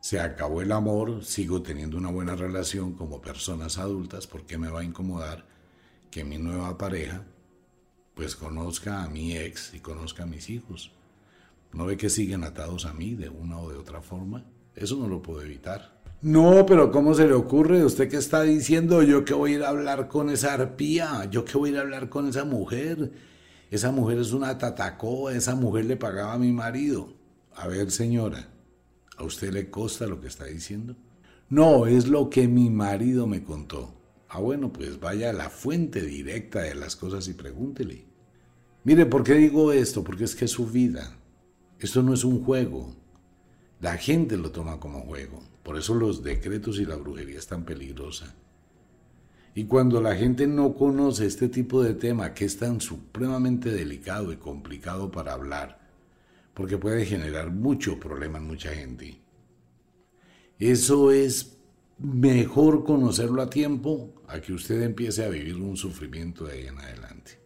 se 0.00 0.18
acabó 0.18 0.62
el 0.62 0.72
amor, 0.72 1.22
sigo 1.22 1.62
teniendo 1.62 1.98
una 1.98 2.10
buena 2.10 2.34
relación 2.34 2.94
como 2.94 3.20
personas 3.20 3.76
adultas, 3.76 4.26
¿por 4.26 4.46
qué 4.46 4.56
me 4.56 4.70
va 4.70 4.80
a 4.80 4.84
incomodar 4.84 5.46
que 6.10 6.24
mi 6.24 6.38
nueva 6.38 6.78
pareja 6.78 7.26
pues 8.14 8.36
conozca 8.36 9.02
a 9.02 9.08
mi 9.08 9.36
ex 9.36 9.74
y 9.74 9.80
conozca 9.80 10.22
a 10.22 10.26
mis 10.26 10.50
hijos? 10.50 10.92
¿No 11.72 11.86
ve 11.86 11.96
que 11.96 12.10
siguen 12.10 12.44
atados 12.44 12.86
a 12.86 12.94
mí 12.94 13.14
de 13.14 13.28
una 13.28 13.58
o 13.58 13.70
de 13.70 13.76
otra 13.76 14.00
forma? 14.00 14.44
Eso 14.76 14.96
no 14.96 15.08
lo 15.08 15.22
puedo 15.22 15.42
evitar. 15.42 16.00
No, 16.22 16.64
pero 16.66 16.90
¿cómo 16.90 17.14
se 17.14 17.26
le 17.26 17.34
ocurre? 17.34 17.84
¿Usted 17.84 18.08
qué 18.08 18.16
está 18.16 18.42
diciendo? 18.42 19.02
¿Yo 19.02 19.24
que 19.24 19.34
voy 19.34 19.52
a 19.52 19.54
ir 19.56 19.62
a 19.64 19.68
hablar 19.68 20.08
con 20.08 20.30
esa 20.30 20.54
arpía? 20.54 21.28
¿Yo 21.30 21.44
que 21.44 21.58
voy 21.58 21.70
a 21.70 21.72
ir 21.72 21.78
a 21.78 21.82
hablar 21.82 22.08
con 22.08 22.28
esa 22.28 22.44
mujer? 22.44 23.12
esa 23.74 23.90
mujer 23.90 24.18
es 24.18 24.32
una 24.32 24.56
tatacoa, 24.56 25.34
esa 25.34 25.56
mujer 25.56 25.86
le 25.86 25.96
pagaba 25.96 26.34
a 26.34 26.38
mi 26.38 26.52
marido. 26.52 27.12
A 27.56 27.66
ver, 27.66 27.90
señora, 27.90 28.48
¿a 29.16 29.24
usted 29.24 29.52
le 29.52 29.68
consta 29.68 30.06
lo 30.06 30.20
que 30.20 30.28
está 30.28 30.44
diciendo? 30.44 30.94
No, 31.48 31.86
es 31.86 32.06
lo 32.06 32.30
que 32.30 32.46
mi 32.46 32.70
marido 32.70 33.26
me 33.26 33.42
contó. 33.42 33.92
Ah, 34.34 34.40
bueno, 34.40 34.72
pues 34.72 34.98
vaya 34.98 35.30
a 35.30 35.32
la 35.32 35.48
fuente 35.48 36.02
directa 36.02 36.62
de 36.62 36.74
las 36.74 36.96
cosas 36.96 37.28
y 37.28 37.34
pregúntele. 37.34 38.04
Mire, 38.82 39.06
¿por 39.06 39.22
qué 39.22 39.34
digo 39.34 39.70
esto? 39.70 40.02
Porque 40.02 40.24
es 40.24 40.34
que 40.34 40.46
es 40.46 40.50
su 40.50 40.66
vida. 40.66 41.16
Esto 41.78 42.02
no 42.02 42.14
es 42.14 42.24
un 42.24 42.42
juego. 42.42 42.96
La 43.80 43.96
gente 43.96 44.36
lo 44.36 44.50
toma 44.50 44.80
como 44.80 45.02
juego. 45.02 45.40
Por 45.62 45.78
eso 45.78 45.94
los 45.94 46.24
decretos 46.24 46.80
y 46.80 46.84
la 46.84 46.96
brujería 46.96 47.38
es 47.38 47.46
tan 47.46 47.64
peligrosa. 47.64 48.34
Y 49.54 49.66
cuando 49.66 50.00
la 50.00 50.16
gente 50.16 50.48
no 50.48 50.74
conoce 50.74 51.26
este 51.26 51.48
tipo 51.48 51.84
de 51.84 51.94
tema 51.94 52.34
que 52.34 52.44
es 52.44 52.58
tan 52.58 52.80
supremamente 52.80 53.70
delicado 53.70 54.32
y 54.32 54.36
complicado 54.36 55.12
para 55.12 55.34
hablar, 55.34 55.78
porque 56.54 56.76
puede 56.76 57.06
generar 57.06 57.52
mucho 57.52 58.00
problema 58.00 58.38
en 58.38 58.48
mucha 58.48 58.70
gente, 58.70 59.16
eso 60.58 61.12
es 61.12 61.53
mejor 61.98 62.84
conocerlo 62.84 63.42
a 63.42 63.50
tiempo 63.50 64.14
a 64.28 64.40
que 64.40 64.52
usted 64.52 64.82
empiece 64.82 65.24
a 65.24 65.28
vivir 65.28 65.56
un 65.56 65.76
sufrimiento 65.76 66.44
de 66.44 66.52
ahí 66.52 66.66
en 66.66 66.78
adelante. 66.78 67.38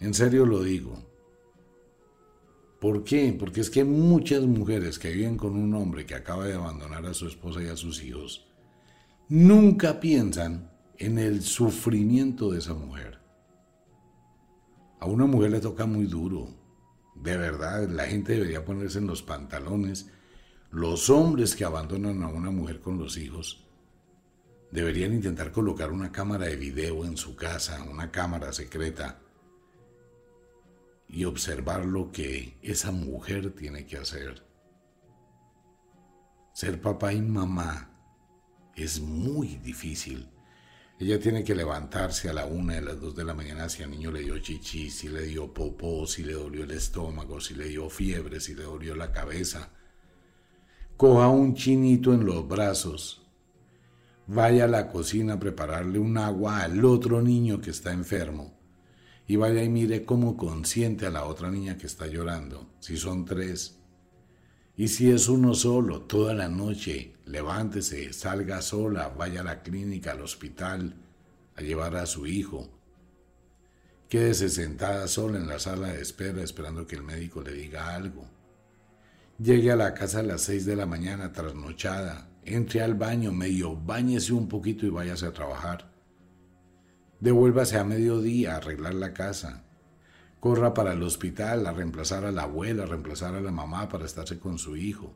En 0.00 0.14
serio 0.14 0.46
lo 0.46 0.62
digo. 0.62 1.08
¿Por 2.80 3.02
qué? 3.02 3.34
Porque 3.36 3.60
es 3.60 3.70
que 3.70 3.82
muchas 3.82 4.42
mujeres 4.44 4.98
que 4.98 5.10
viven 5.10 5.36
con 5.36 5.56
un 5.56 5.74
hombre 5.74 6.06
que 6.06 6.14
acaba 6.14 6.46
de 6.46 6.54
abandonar 6.54 7.04
a 7.06 7.14
su 7.14 7.26
esposa 7.26 7.60
y 7.62 7.66
a 7.66 7.76
sus 7.76 8.02
hijos, 8.04 8.46
nunca 9.28 9.98
piensan 9.98 10.70
en 10.96 11.18
el 11.18 11.42
sufrimiento 11.42 12.50
de 12.50 12.58
esa 12.60 12.74
mujer. 12.74 13.18
A 15.00 15.06
una 15.06 15.26
mujer 15.26 15.50
le 15.50 15.60
toca 15.60 15.86
muy 15.86 16.06
duro. 16.06 16.48
De 17.16 17.36
verdad, 17.36 17.88
la 17.88 18.04
gente 18.04 18.34
debería 18.34 18.64
ponerse 18.64 18.98
en 18.98 19.08
los 19.08 19.22
pantalones. 19.22 20.10
Los 20.70 21.08
hombres 21.08 21.56
que 21.56 21.64
abandonan 21.64 22.22
a 22.22 22.28
una 22.28 22.50
mujer 22.50 22.80
con 22.80 22.98
los 22.98 23.16
hijos 23.16 23.64
deberían 24.70 25.14
intentar 25.14 25.50
colocar 25.50 25.90
una 25.90 26.12
cámara 26.12 26.46
de 26.46 26.56
video 26.56 27.06
en 27.06 27.16
su 27.16 27.34
casa, 27.34 27.82
una 27.84 28.10
cámara 28.10 28.52
secreta 28.52 29.18
y 31.08 31.24
observar 31.24 31.86
lo 31.86 32.12
que 32.12 32.58
esa 32.60 32.92
mujer 32.92 33.54
tiene 33.54 33.86
que 33.86 33.96
hacer. 33.96 34.46
Ser 36.52 36.82
papá 36.82 37.14
y 37.14 37.22
mamá 37.22 37.90
es 38.76 39.00
muy 39.00 39.56
difícil. 39.56 40.28
Ella 41.00 41.18
tiene 41.18 41.44
que 41.44 41.54
levantarse 41.54 42.28
a 42.28 42.34
la 42.34 42.44
una 42.44 42.74
de 42.74 42.82
las 42.82 43.00
dos 43.00 43.14
de 43.16 43.24
la 43.24 43.32
mañana 43.32 43.70
si 43.70 43.82
al 43.82 43.90
niño 43.90 44.10
le 44.10 44.20
dio 44.20 44.38
chichi, 44.38 44.90
si 44.90 45.08
le 45.08 45.22
dio 45.22 45.54
popó, 45.54 46.06
si 46.06 46.24
le 46.24 46.34
dolió 46.34 46.64
el 46.64 46.72
estómago, 46.72 47.40
si 47.40 47.54
le 47.54 47.68
dio 47.68 47.88
fiebre, 47.88 48.38
si 48.38 48.54
le 48.54 48.64
dolió 48.64 48.94
la 48.94 49.12
cabeza. 49.12 49.70
Coja 50.98 51.28
un 51.28 51.54
chinito 51.54 52.12
en 52.12 52.26
los 52.26 52.48
brazos. 52.48 53.22
Vaya 54.26 54.64
a 54.64 54.66
la 54.66 54.88
cocina 54.88 55.34
a 55.34 55.38
prepararle 55.38 56.00
un 56.00 56.18
agua 56.18 56.62
al 56.62 56.84
otro 56.84 57.22
niño 57.22 57.60
que 57.60 57.70
está 57.70 57.92
enfermo 57.92 58.58
y 59.24 59.36
vaya 59.36 59.62
y 59.62 59.68
mire 59.68 60.04
cómo 60.04 60.36
consiente 60.36 61.06
a 61.06 61.10
la 61.10 61.26
otra 61.26 61.52
niña 61.52 61.78
que 61.78 61.86
está 61.86 62.08
llorando, 62.08 62.68
si 62.80 62.96
son 62.96 63.24
tres. 63.24 63.78
Y 64.76 64.88
si 64.88 65.08
es 65.08 65.28
uno 65.28 65.54
solo, 65.54 66.00
toda 66.00 66.34
la 66.34 66.48
noche, 66.48 67.14
levántese, 67.26 68.12
salga 68.12 68.60
sola, 68.60 69.08
vaya 69.08 69.42
a 69.42 69.44
la 69.44 69.62
clínica, 69.62 70.10
al 70.10 70.22
hospital, 70.22 70.96
a 71.54 71.62
llevar 71.62 71.94
a 71.94 72.06
su 72.06 72.26
hijo. 72.26 72.68
Quédese 74.08 74.48
sentada 74.48 75.06
sola 75.06 75.38
en 75.38 75.46
la 75.46 75.60
sala 75.60 75.92
de 75.92 76.02
espera 76.02 76.42
esperando 76.42 76.88
que 76.88 76.96
el 76.96 77.04
médico 77.04 77.40
le 77.40 77.52
diga 77.52 77.94
algo. 77.94 78.37
Llegue 79.40 79.70
a 79.70 79.76
la 79.76 79.94
casa 79.94 80.18
a 80.18 80.24
las 80.24 80.42
seis 80.42 80.66
de 80.66 80.74
la 80.74 80.84
mañana 80.84 81.32
trasnochada, 81.32 82.28
entre 82.44 82.82
al 82.82 82.94
baño 82.94 83.30
medio, 83.30 83.76
báñese 83.76 84.32
un 84.32 84.48
poquito 84.48 84.84
y 84.84 84.90
váyase 84.90 85.26
a 85.26 85.32
trabajar. 85.32 85.92
Devuélvase 87.20 87.78
a 87.78 87.84
mediodía 87.84 88.54
a 88.54 88.56
arreglar 88.56 88.94
la 88.94 89.14
casa. 89.14 89.64
Corra 90.40 90.74
para 90.74 90.92
el 90.92 91.04
hospital 91.04 91.68
a 91.68 91.72
reemplazar 91.72 92.24
a 92.24 92.32
la 92.32 92.42
abuela, 92.42 92.82
a 92.82 92.86
reemplazar 92.86 93.36
a 93.36 93.40
la 93.40 93.52
mamá 93.52 93.88
para 93.88 94.06
estarse 94.06 94.40
con 94.40 94.58
su 94.58 94.76
hijo. 94.76 95.14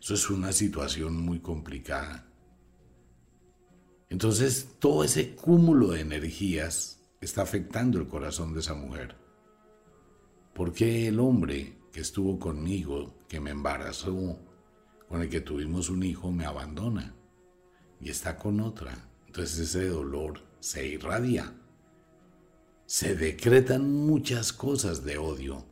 Eso 0.00 0.14
es 0.14 0.30
una 0.30 0.52
situación 0.52 1.20
muy 1.20 1.40
complicada. 1.40 2.24
Entonces, 4.08 4.76
todo 4.78 5.02
ese 5.02 5.34
cúmulo 5.34 5.88
de 5.88 6.02
energías 6.02 7.00
está 7.20 7.42
afectando 7.42 7.98
el 7.98 8.06
corazón 8.06 8.54
de 8.54 8.60
esa 8.60 8.74
mujer. 8.74 9.16
¿Por 10.54 10.72
qué 10.72 11.08
el 11.08 11.18
hombre 11.18 11.75
que 11.96 12.02
estuvo 12.02 12.38
conmigo, 12.38 13.14
que 13.26 13.40
me 13.40 13.52
embarazó, 13.52 14.38
con 15.08 15.22
el 15.22 15.30
que 15.30 15.40
tuvimos 15.40 15.88
un 15.88 16.02
hijo, 16.02 16.30
me 16.30 16.44
abandona 16.44 17.14
y 18.02 18.10
está 18.10 18.36
con 18.36 18.60
otra? 18.60 18.92
Entonces 19.26 19.60
ese 19.60 19.88
dolor 19.88 20.42
se 20.60 20.86
irradia. 20.86 21.54
Se 22.84 23.16
decretan 23.16 23.90
muchas 23.90 24.52
cosas 24.52 25.06
de 25.06 25.16
odio. 25.16 25.64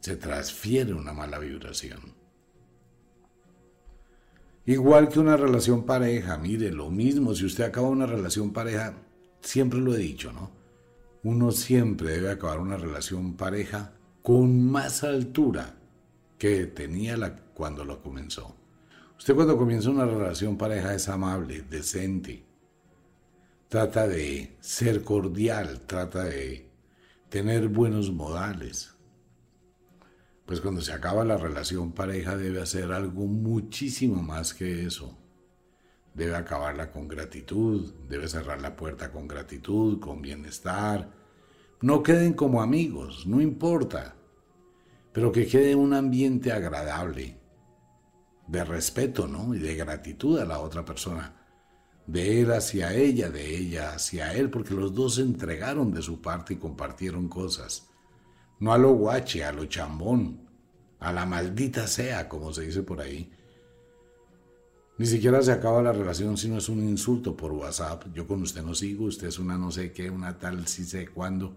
Se 0.00 0.14
transfiere 0.14 0.94
una 0.94 1.12
mala 1.12 1.40
vibración. 1.40 2.14
Igual 4.64 5.08
que 5.08 5.18
una 5.18 5.36
relación 5.36 5.86
pareja, 5.86 6.38
mire, 6.38 6.70
lo 6.70 6.88
mismo, 6.88 7.34
si 7.34 7.46
usted 7.46 7.64
acaba 7.64 7.88
una 7.88 8.06
relación 8.06 8.52
pareja, 8.52 8.94
siempre 9.40 9.80
lo 9.80 9.92
he 9.92 9.98
dicho, 9.98 10.32
¿no? 10.32 10.52
Uno 11.24 11.50
siempre 11.50 12.12
debe 12.12 12.30
acabar 12.30 12.60
una 12.60 12.76
relación 12.76 13.36
pareja 13.36 13.95
con 14.26 14.60
más 14.60 15.04
altura 15.04 15.76
que 16.36 16.66
tenía 16.66 17.16
cuando 17.54 17.84
lo 17.84 18.02
comenzó. 18.02 18.56
Usted 19.16 19.36
cuando 19.36 19.56
comienza 19.56 19.88
una 19.88 20.04
relación 20.04 20.58
pareja 20.58 20.96
es 20.96 21.08
amable, 21.08 21.62
decente, 21.62 22.44
trata 23.68 24.08
de 24.08 24.56
ser 24.58 25.04
cordial, 25.04 25.82
trata 25.86 26.24
de 26.24 26.68
tener 27.28 27.68
buenos 27.68 28.10
modales. 28.10 28.96
Pues 30.44 30.60
cuando 30.60 30.80
se 30.80 30.92
acaba 30.92 31.24
la 31.24 31.36
relación 31.36 31.92
pareja 31.92 32.36
debe 32.36 32.60
hacer 32.60 32.90
algo 32.90 33.28
muchísimo 33.28 34.24
más 34.24 34.54
que 34.54 34.86
eso. 34.86 35.16
Debe 36.14 36.34
acabarla 36.34 36.90
con 36.90 37.06
gratitud, 37.06 37.94
debe 38.08 38.26
cerrar 38.26 38.60
la 38.60 38.74
puerta 38.74 39.12
con 39.12 39.28
gratitud, 39.28 40.00
con 40.00 40.20
bienestar. 40.20 41.12
No 41.80 42.02
queden 42.02 42.32
como 42.32 42.62
amigos, 42.62 43.26
no 43.26 43.40
importa, 43.40 44.16
pero 45.12 45.30
que 45.30 45.46
quede 45.46 45.74
un 45.74 45.92
ambiente 45.92 46.52
agradable, 46.52 47.38
de 48.46 48.64
respeto, 48.64 49.26
¿no? 49.26 49.54
Y 49.54 49.58
de 49.58 49.74
gratitud 49.74 50.38
a 50.38 50.44
la 50.44 50.60
otra 50.60 50.84
persona 50.84 51.34
de 52.06 52.40
él 52.40 52.52
hacia 52.52 52.94
ella, 52.94 53.30
de 53.30 53.56
ella 53.56 53.92
hacia 53.94 54.32
él, 54.32 54.50
porque 54.50 54.74
los 54.74 54.94
dos 54.94 55.16
se 55.16 55.22
entregaron 55.22 55.92
de 55.92 56.02
su 56.02 56.20
parte 56.20 56.54
y 56.54 56.56
compartieron 56.56 57.28
cosas. 57.28 57.88
No 58.60 58.72
a 58.72 58.78
lo 58.78 58.92
guache, 58.92 59.44
a 59.44 59.52
lo 59.52 59.66
chambón, 59.66 60.48
a 61.00 61.12
la 61.12 61.26
maldita 61.26 61.86
sea, 61.86 62.28
como 62.28 62.52
se 62.52 62.62
dice 62.62 62.82
por 62.82 63.00
ahí. 63.00 63.30
Ni 64.98 65.04
siquiera 65.04 65.42
se 65.42 65.52
acaba 65.52 65.82
la 65.82 65.92
relación 65.92 66.38
si 66.38 66.48
no 66.48 66.56
es 66.56 66.70
un 66.70 66.82
insulto 66.82 67.36
por 67.36 67.52
WhatsApp. 67.52 68.04
Yo 68.14 68.26
con 68.26 68.40
usted 68.40 68.62
no 68.62 68.74
sigo, 68.74 69.04
usted 69.06 69.26
es 69.26 69.38
una 69.38 69.58
no 69.58 69.70
sé 69.70 69.92
qué, 69.92 70.08
una 70.08 70.38
tal 70.38 70.66
si 70.68 70.84
sé 70.84 71.08
cuándo. 71.08 71.54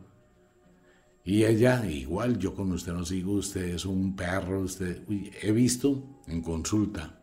Y 1.29 1.45
ella, 1.45 1.85
igual, 1.87 2.39
yo 2.39 2.55
con 2.55 2.71
usted 2.71 2.91
no 2.91 3.05
sigo, 3.05 3.33
usted 3.33 3.75
es 3.75 3.85
un 3.85 4.15
perro, 4.15 4.61
usted... 4.61 5.03
he 5.43 5.51
visto 5.51 6.23
en 6.25 6.41
consulta 6.41 7.21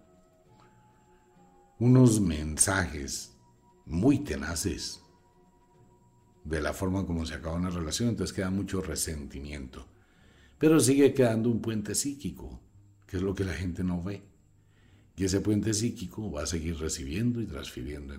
unos 1.81 2.21
mensajes 2.21 3.37
muy 3.85 4.21
tenaces 4.21 5.03
de 6.45 6.63
la 6.63 6.73
forma 6.73 7.05
como 7.05 7.27
se 7.27 7.35
acaba 7.35 7.57
una 7.57 7.71
relación, 7.71 8.11
entonces 8.11 8.33
queda 8.33 8.49
mucho 8.49 8.81
resentimiento. 8.81 9.89
Pero 10.57 10.79
sigue 10.79 11.13
quedando 11.13 11.51
un 11.51 11.61
puente 11.61 11.97
psíquico, 11.97 12.61
que 13.09 13.17
es 13.17 13.25
lo 13.25 13.35
que 13.35 13.45
la 13.45 13.55
gente 13.55 13.83
no 13.83 14.05
ve. 14.05 14.23
Y 15.17 15.25
ese 15.25 15.41
puente 15.41 15.75
psíquico 15.75 16.31
va 16.31 16.45
a 16.45 16.47
seguir 16.47 16.79
recibiendo 16.79 17.41
y 17.41 17.47
transfiriendo. 17.47 18.15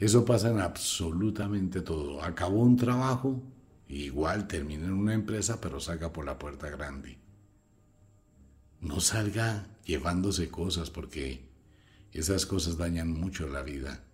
Eso 0.00 0.24
pasa 0.24 0.50
en 0.50 0.58
absolutamente 0.58 1.82
todo. 1.82 2.20
Acabó 2.20 2.62
un 2.62 2.74
trabajo, 2.74 3.40
igual 3.88 4.48
termina 4.48 4.86
en 4.86 4.92
una 4.92 5.14
empresa, 5.14 5.60
pero 5.60 5.80
salga 5.80 6.12
por 6.12 6.24
la 6.24 6.38
puerta 6.38 6.68
grande. 6.70 7.18
No 8.80 9.00
salga 9.00 9.66
llevándose 9.84 10.48
cosas 10.48 10.90
porque 10.90 11.48
esas 12.12 12.46
cosas 12.46 12.76
dañan 12.76 13.12
mucho 13.12 13.48
la 13.48 13.62
vida. 13.62 14.04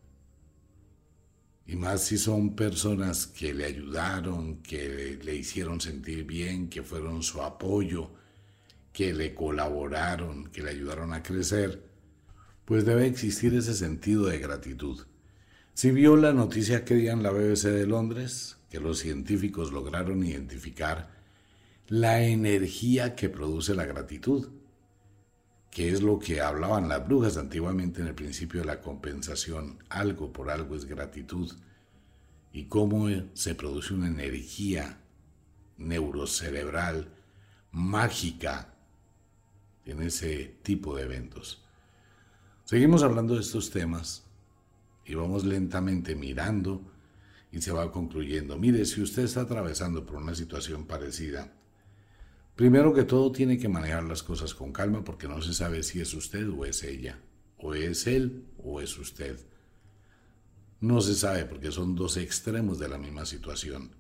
Y 1.67 1.77
más 1.77 2.05
si 2.05 2.19
son 2.19 2.57
personas 2.57 3.27
que 3.27 3.53
le 3.53 3.67
ayudaron, 3.67 4.63
que 4.63 5.19
le 5.23 5.35
hicieron 5.35 5.81
sentir 5.81 6.25
bien, 6.25 6.69
que 6.69 6.83
fueron 6.83 7.23
su 7.23 7.43
apoyo, 7.43 8.11
que 8.93 9.15
le 9.15 9.35
colaboraron, 9.35 10.49
que 10.49 10.63
le 10.63 10.71
ayudaron 10.71 11.13
a 11.13 11.23
crecer, 11.23 11.89
pues 12.65 12.85
debe 12.85 13.07
existir 13.07 13.55
ese 13.55 13.75
sentido 13.75 14.27
de 14.27 14.39
gratitud. 14.39 15.07
Si 15.73 15.91
vio 15.91 16.17
la 16.17 16.35
noticia 16.35 16.85
que 16.85 16.97
día 16.97 17.13
en 17.13 17.23
la 17.23 17.31
BBC 17.31 17.69
de 17.69 17.87
Londres, 17.87 18.58
que 18.71 18.81
los 18.81 18.99
científicos 18.99 19.73
lograron 19.73 20.25
identificar 20.25 21.11
la 21.89 22.23
energía 22.23 23.17
que 23.17 23.29
produce 23.29 23.75
la 23.75 23.87
gratitud, 23.87 24.49
que 25.71 25.91
es 25.91 26.03
lo 26.03 26.19
que 26.19 26.41
hablaban 26.41 26.89
las 26.89 27.07
brujas 27.07 27.37
antiguamente 27.37 28.01
en 28.01 28.09
el 28.09 28.15
principio 28.15 28.61
de 28.61 28.67
la 28.67 28.81
compensación, 28.81 29.79
algo 29.89 30.33
por 30.33 30.51
algo 30.51 30.77
es 30.77 30.85
gratitud, 30.85 31.53
y 32.53 32.65
cómo 32.65 33.09
se 33.35 33.55
produce 33.55 33.95
una 33.95 34.09
energía 34.09 34.99
neurocerebral 35.79 37.09
mágica 37.73 38.75
en 39.85 40.03
ese 40.03 40.57
tipo 40.63 40.97
de 40.97 41.05
eventos. 41.05 41.63
Seguimos 42.65 43.03
hablando 43.03 43.35
de 43.35 43.41
estos 43.41 43.71
temas 43.71 44.25
y 45.07 45.15
vamos 45.15 45.45
lentamente 45.45 46.15
mirando 46.15 46.83
y 47.51 47.61
se 47.61 47.73
va 47.73 47.91
concluyendo. 47.91 48.59
Mire, 48.59 48.85
si 48.85 49.01
usted 49.01 49.25
está 49.25 49.43
atravesando 49.43 50.05
por 50.05 50.17
una 50.17 50.35
situación 50.35 50.87
parecida, 50.87 51.53
primero 52.57 52.93
que 52.93 53.05
todo 53.05 53.33
tiene 53.33 53.59
que 53.59 53.69
manejar 53.69 54.05
las 54.05 54.23
cosas 54.23 54.55
con 54.55 54.73
calma 54.73 55.05
porque 55.05 55.29
no 55.29 55.41
se 55.43 55.55
sabe 55.55 55.83
si 55.83 56.01
es 56.01 56.15
usted 56.15 56.49
o 56.49 56.65
es 56.65 56.83
ella, 56.83 57.19
o 57.57 57.75
es 57.75 58.07
él 58.07 58.47
o 58.59 58.81
es 58.81 58.99
usted. 58.99 59.39
No 60.81 61.01
se 61.01 61.15
sabe 61.15 61.45
porque 61.45 61.73
son 61.73 61.95
dos 61.95 62.17
extremos 62.17 62.79
de 62.79 62.89
la 62.89 62.99
misma 62.99 63.27
situación. 63.27 63.97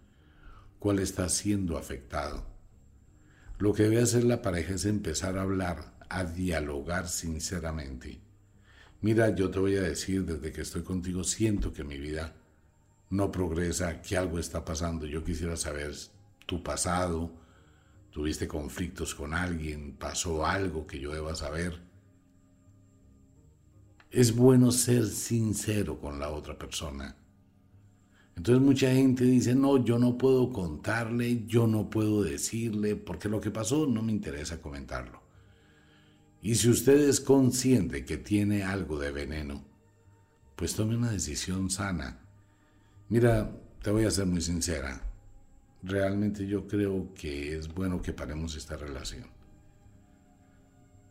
¿Cuál 0.78 1.00
está 1.00 1.28
siendo 1.28 1.76
afectado? 1.76 2.46
Lo 3.58 3.72
que 3.72 3.84
debe 3.84 4.00
hacer 4.00 4.24
la 4.24 4.42
pareja 4.42 4.74
es 4.74 4.84
empezar 4.84 5.37
a 5.38 5.42
hablar, 5.42 5.96
a 6.08 6.24
dialogar 6.24 7.08
sinceramente 7.08 8.20
mira, 9.00 9.34
yo 9.34 9.50
te 9.50 9.58
voy 9.58 9.76
a 9.76 9.82
decir, 9.82 10.24
desde 10.24 10.52
que 10.52 10.62
estoy 10.62 10.82
contigo 10.82 11.24
siento 11.24 11.72
que 11.72 11.84
mi 11.84 11.98
vida 11.98 12.34
no 13.11 13.33
progresa, 13.33 14.03
que 14.03 14.16
algo 14.16 14.38
está 14.38 14.64
pasando. 14.64 15.07
Yo 15.07 15.25
quisiera 15.25 15.57
saber 15.57 15.94
tu 16.47 16.62
pasado, 16.62 17.33
tuviste 18.11 18.49
conflictos 18.49 19.14
con 19.14 19.35
alguien, 19.35 19.97
pasó 19.99 20.47
algo 20.47 20.87
que 20.87 21.01
yo 21.01 21.12
deba 21.12 21.35
saber. 21.35 21.81
Es 24.11 24.35
bueno 24.35 24.73
ser 24.73 25.07
sincero 25.07 26.01
con 26.01 26.18
la 26.18 26.31
otra 26.31 26.59
persona. 26.59 27.16
Entonces 28.37 28.64
mucha 28.64 28.92
gente 28.92 29.25
dice, 29.25 29.55
no, 29.55 29.85
yo 29.85 29.99
no 29.99 30.16
puedo 30.16 30.53
contarle, 30.53 31.44
yo 31.47 31.66
no 31.66 31.90
puedo 31.90 32.23
decirle, 32.23 32.94
porque 32.94 33.29
lo 33.29 33.40
que 33.40 33.51
pasó 33.51 33.87
no 33.87 34.01
me 34.01 34.12
interesa 34.12 34.62
comentarlo. 34.62 35.21
Y 36.40 36.55
si 36.55 36.71
usted 36.71 37.09
es 37.09 37.21
consciente 37.21 38.05
que 38.05 38.16
tiene 38.16 38.62
algo 38.62 38.99
de 38.99 39.11
veneno, 39.11 39.64
pues 40.55 40.75
tome 40.75 40.97
una 40.97 41.11
decisión 41.11 41.68
sana. 41.68 42.28
Mira, 43.09 43.51
te 43.83 43.90
voy 43.90 44.05
a 44.05 44.11
ser 44.11 44.27
muy 44.27 44.40
sincera. 44.40 45.03
Realmente 45.83 46.47
yo 46.47 46.66
creo 46.66 47.14
que 47.14 47.57
es 47.57 47.73
bueno 47.73 48.03
que 48.03 48.12
paremos 48.12 48.57
esta 48.57 48.77
relación. 48.77 49.27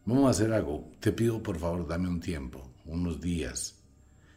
Vamos 0.05 0.27
a 0.27 0.29
hacer 0.29 0.53
algo. 0.53 0.91
Te 0.99 1.11
pido 1.11 1.41
por 1.41 1.57
favor 1.59 1.87
dame 1.87 2.07
un 2.07 2.19
tiempo, 2.19 2.71
unos 2.85 3.19
días. 3.19 3.83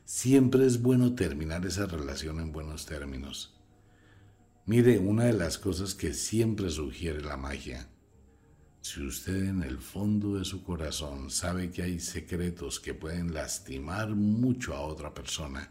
Siempre 0.05 0.67
es 0.67 0.81
bueno 0.81 1.15
terminar 1.15 1.65
esa 1.67 1.87
relación 1.87 2.41
en 2.41 2.53
buenos 2.53 2.87
términos. 2.87 3.57
Mire, 4.67 4.99
una 4.99 5.25
de 5.25 5.33
las 5.33 5.59
cosas 5.59 5.95
que 5.95 6.15
siempre 6.15 6.71
sugiere 6.71 7.21
la 7.21 7.37
magia 7.37 7.89
si 8.83 9.03
usted 9.03 9.45
en 9.45 9.63
el 9.63 9.79
fondo 9.79 10.39
de 10.39 10.45
su 10.45 10.65
corazón 10.65 11.31
sabe 11.31 11.71
que 11.71 11.83
hay 11.83 12.01
secretos 12.01 12.81
que 12.81 12.95
pueden 12.95 13.35
lastimar 13.35 14.09
mucho 14.15 14.75
a 14.75 14.81
otra 14.81 15.13
persona 15.13 15.71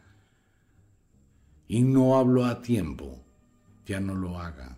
y 1.69 1.83
no 1.83 2.17
hablo 2.17 2.43
a 2.43 2.61
tiempo, 2.61 3.23
ya 3.85 4.01
no 4.01 4.13
lo 4.15 4.37
haga. 4.37 4.77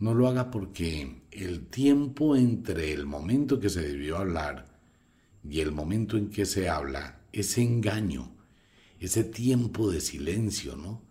No 0.00 0.12
lo 0.12 0.26
haga 0.26 0.50
porque 0.50 1.22
el 1.30 1.68
tiempo 1.68 2.34
entre 2.34 2.92
el 2.92 3.06
momento 3.06 3.60
que 3.60 3.70
se 3.70 3.82
debió 3.82 4.16
hablar 4.18 4.66
y 5.48 5.60
el 5.60 5.70
momento 5.70 6.16
en 6.16 6.30
que 6.30 6.44
se 6.44 6.68
habla, 6.68 7.20
ese 7.30 7.62
engaño, 7.62 8.34
ese 8.98 9.22
tiempo 9.22 9.92
de 9.92 10.00
silencio, 10.00 10.74
¿no? 10.74 11.02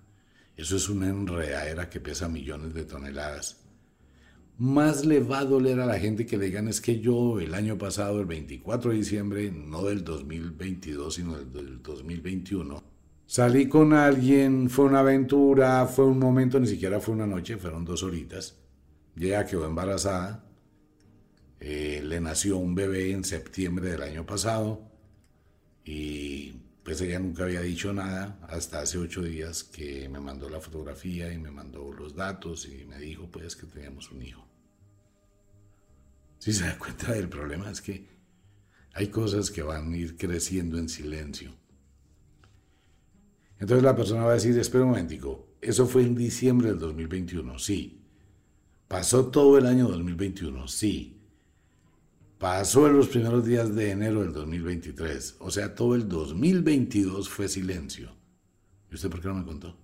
Eso 0.57 0.75
es 0.75 0.89
una 0.89 1.07
enredadera 1.07 1.89
que 1.89 2.01
pesa 2.01 2.27
millones 2.27 2.73
de 2.73 2.83
toneladas 2.83 3.65
más 4.57 5.05
le 5.05 5.19
va 5.19 5.39
a 5.39 5.45
doler 5.45 5.79
a 5.81 5.85
la 5.85 5.99
gente 5.99 6.25
que 6.25 6.38
le 6.38 6.45
digan 6.45 6.67
es 6.67 6.79
que 6.79 6.99
yo 6.99 7.39
el 7.39 7.53
año 7.53 7.77
pasado, 7.77 8.21
el 8.21 8.25
24 8.25 8.91
de 8.91 8.97
diciembre, 8.97 9.51
no 9.51 9.83
del 9.83 10.03
2022, 10.03 11.13
sino 11.13 11.38
del 11.38 11.81
2021, 11.81 12.94
salí 13.27 13.67
con 13.67 13.93
alguien, 13.93 14.69
fue 14.69 14.85
una 14.85 14.99
aventura, 14.99 15.85
fue 15.88 16.05
un 16.05 16.19
momento, 16.19 16.59
ni 16.59 16.67
siquiera 16.67 16.99
fue 16.99 17.15
una 17.15 17.27
noche, 17.27 17.57
fueron 17.57 17.85
dos 17.85 18.03
horitas. 18.03 18.57
Ya 19.15 19.45
quedó 19.45 19.65
embarazada, 19.65 20.45
eh, 21.59 22.01
le 22.03 22.19
nació 22.19 22.57
un 22.57 22.75
bebé 22.75 23.11
en 23.11 23.23
septiembre 23.23 23.89
del 23.89 24.03
año 24.03 24.25
pasado 24.25 24.81
y 25.83 26.53
pues 26.83 27.01
ella 27.01 27.17
nunca 27.17 27.45
había 27.45 27.61
dicho 27.61 27.93
nada 27.93 28.38
hasta 28.49 28.81
hace 28.81 28.97
ocho 28.97 29.23
días 29.23 29.63
que 29.63 30.07
me 30.09 30.19
mandó 30.19 30.49
la 30.49 30.59
fotografía 30.59 31.33
y 31.33 31.39
me 31.39 31.49
mandó 31.49 31.91
los 31.91 32.15
datos 32.15 32.67
y 32.67 32.85
me 32.85 32.99
dijo 32.99 33.27
pues 33.31 33.55
que 33.55 33.65
teníamos 33.65 34.11
un 34.11 34.21
hijo. 34.21 34.45
Si 36.38 36.53
se 36.53 36.65
da 36.65 36.77
cuenta 36.77 37.13
del 37.13 37.29
problema 37.29 37.71
es 37.71 37.81
que 37.81 38.07
hay 38.93 39.07
cosas 39.07 39.49
que 39.49 39.63
van 39.63 39.91
a 39.91 39.97
ir 39.97 40.15
creciendo 40.17 40.77
en 40.77 40.88
silencio. 40.89 41.51
Entonces 43.59 43.83
la 43.83 43.95
persona 43.95 44.23
va 44.23 44.31
a 44.31 44.35
decir, 44.35 44.57
espera 44.59 44.83
un 44.83 44.91
momentico, 44.91 45.47
eso 45.61 45.87
fue 45.87 46.03
en 46.03 46.15
diciembre 46.15 46.69
del 46.69 46.79
2021, 46.79 47.57
sí. 47.57 48.01
Pasó 48.87 49.27
todo 49.27 49.57
el 49.57 49.65
año 49.65 49.87
2021, 49.87 50.67
sí. 50.67 51.15
Pasó 52.37 52.85
en 52.87 52.97
los 52.97 53.07
primeros 53.07 53.45
días 53.45 53.73
de 53.73 53.91
enero 53.91 54.21
del 54.21 54.33
2023. 54.33 55.37
O 55.39 55.49
sea, 55.49 55.73
todo 55.73 55.95
el 55.95 56.07
2022 56.07 57.29
fue 57.29 57.47
silencio. 57.47 58.15
¿Y 58.91 58.95
usted 58.95 59.09
por 59.09 59.21
qué 59.21 59.27
no 59.29 59.35
me 59.35 59.45
contó? 59.45 59.75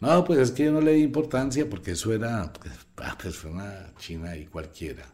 No, 0.00 0.24
pues 0.24 0.40
es 0.40 0.50
que 0.50 0.64
yo 0.64 0.72
no 0.72 0.80
le 0.80 0.92
di 0.92 1.02
importancia 1.02 1.70
porque 1.70 1.92
eso 1.92 2.12
era 2.12 2.52
pues, 2.52 2.74
ah, 2.96 3.16
pues 3.20 3.42
una 3.44 3.94
china 3.96 4.36
y 4.36 4.46
cualquiera. 4.46 5.06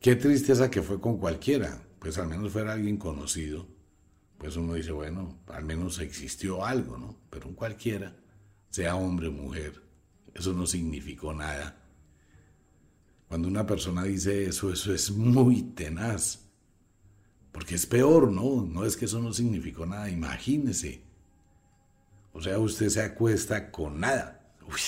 Qué 0.00 0.16
tristeza 0.16 0.70
que 0.70 0.82
fue 0.82 1.00
con 1.00 1.18
cualquiera. 1.18 1.82
Pues 2.00 2.18
al 2.18 2.28
menos 2.28 2.52
fuera 2.52 2.72
alguien 2.72 2.96
conocido. 2.96 3.68
Pues 4.38 4.56
uno 4.56 4.74
dice, 4.74 4.92
bueno, 4.92 5.38
al 5.48 5.64
menos 5.64 5.98
existió 5.98 6.64
algo, 6.64 6.98
¿no? 6.98 7.16
Pero 7.30 7.54
cualquiera, 7.54 8.14
sea 8.70 8.96
hombre 8.96 9.28
o 9.28 9.32
mujer, 9.32 9.82
eso 10.34 10.52
no 10.52 10.66
significó 10.66 11.32
nada 11.32 11.86
cuando 13.28 13.48
una 13.48 13.66
persona 13.66 14.04
dice 14.04 14.46
eso, 14.46 14.72
eso 14.72 14.94
es 14.94 15.10
muy 15.10 15.62
tenaz. 15.62 16.40
Porque 17.52 17.74
es 17.74 17.86
peor, 17.86 18.30
¿no? 18.30 18.62
No 18.62 18.84
es 18.84 18.96
que 18.96 19.06
eso 19.06 19.20
no 19.20 19.32
significó 19.32 19.86
nada, 19.86 20.10
imagínese. 20.10 21.02
O 22.32 22.42
sea, 22.42 22.58
usted 22.58 22.88
se 22.88 23.02
acuesta 23.02 23.70
con 23.70 24.00
nada. 24.00 24.54
Uy, 24.68 24.80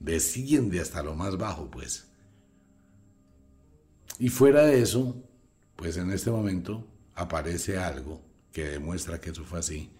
desciende 0.00 0.80
hasta 0.80 1.02
lo 1.02 1.14
más 1.14 1.38
bajo, 1.38 1.70
pues. 1.70 2.08
Y 4.18 4.28
fuera 4.28 4.62
de 4.62 4.82
eso, 4.82 5.22
pues 5.76 5.96
en 5.96 6.10
este 6.10 6.30
momento 6.30 6.86
aparece 7.14 7.78
algo 7.78 8.20
que 8.56 8.64
demuestra 8.64 9.20
que 9.20 9.28
eso 9.28 9.44
fue 9.44 9.58
así. 9.58 9.90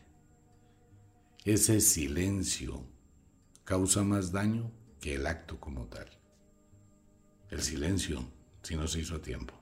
Ese 1.44 1.78
silencio 1.82 2.86
causa 3.64 4.02
más 4.02 4.32
daño 4.32 4.72
que 4.98 5.16
el 5.16 5.26
acto 5.26 5.60
como 5.60 5.84
tal 5.88 6.08
el 7.50 7.60
silencio, 7.60 8.24
si 8.62 8.76
no 8.76 8.88
se 8.88 9.00
hizo 9.00 9.16
a 9.16 9.20
tiempo. 9.20 9.52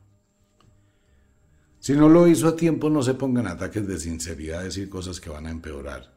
Si 1.80 1.94
no 1.94 2.08
lo 2.08 2.28
hizo 2.28 2.46
a 2.46 2.54
tiempo, 2.54 2.88
no 2.88 3.02
se 3.02 3.14
pongan 3.14 3.48
ataques 3.48 3.84
de 3.88 3.98
sinceridad 3.98 4.60
a 4.60 4.64
decir 4.64 4.88
cosas 4.88 5.20
que 5.20 5.28
van 5.28 5.48
a 5.48 5.50
empeorar. 5.50 6.16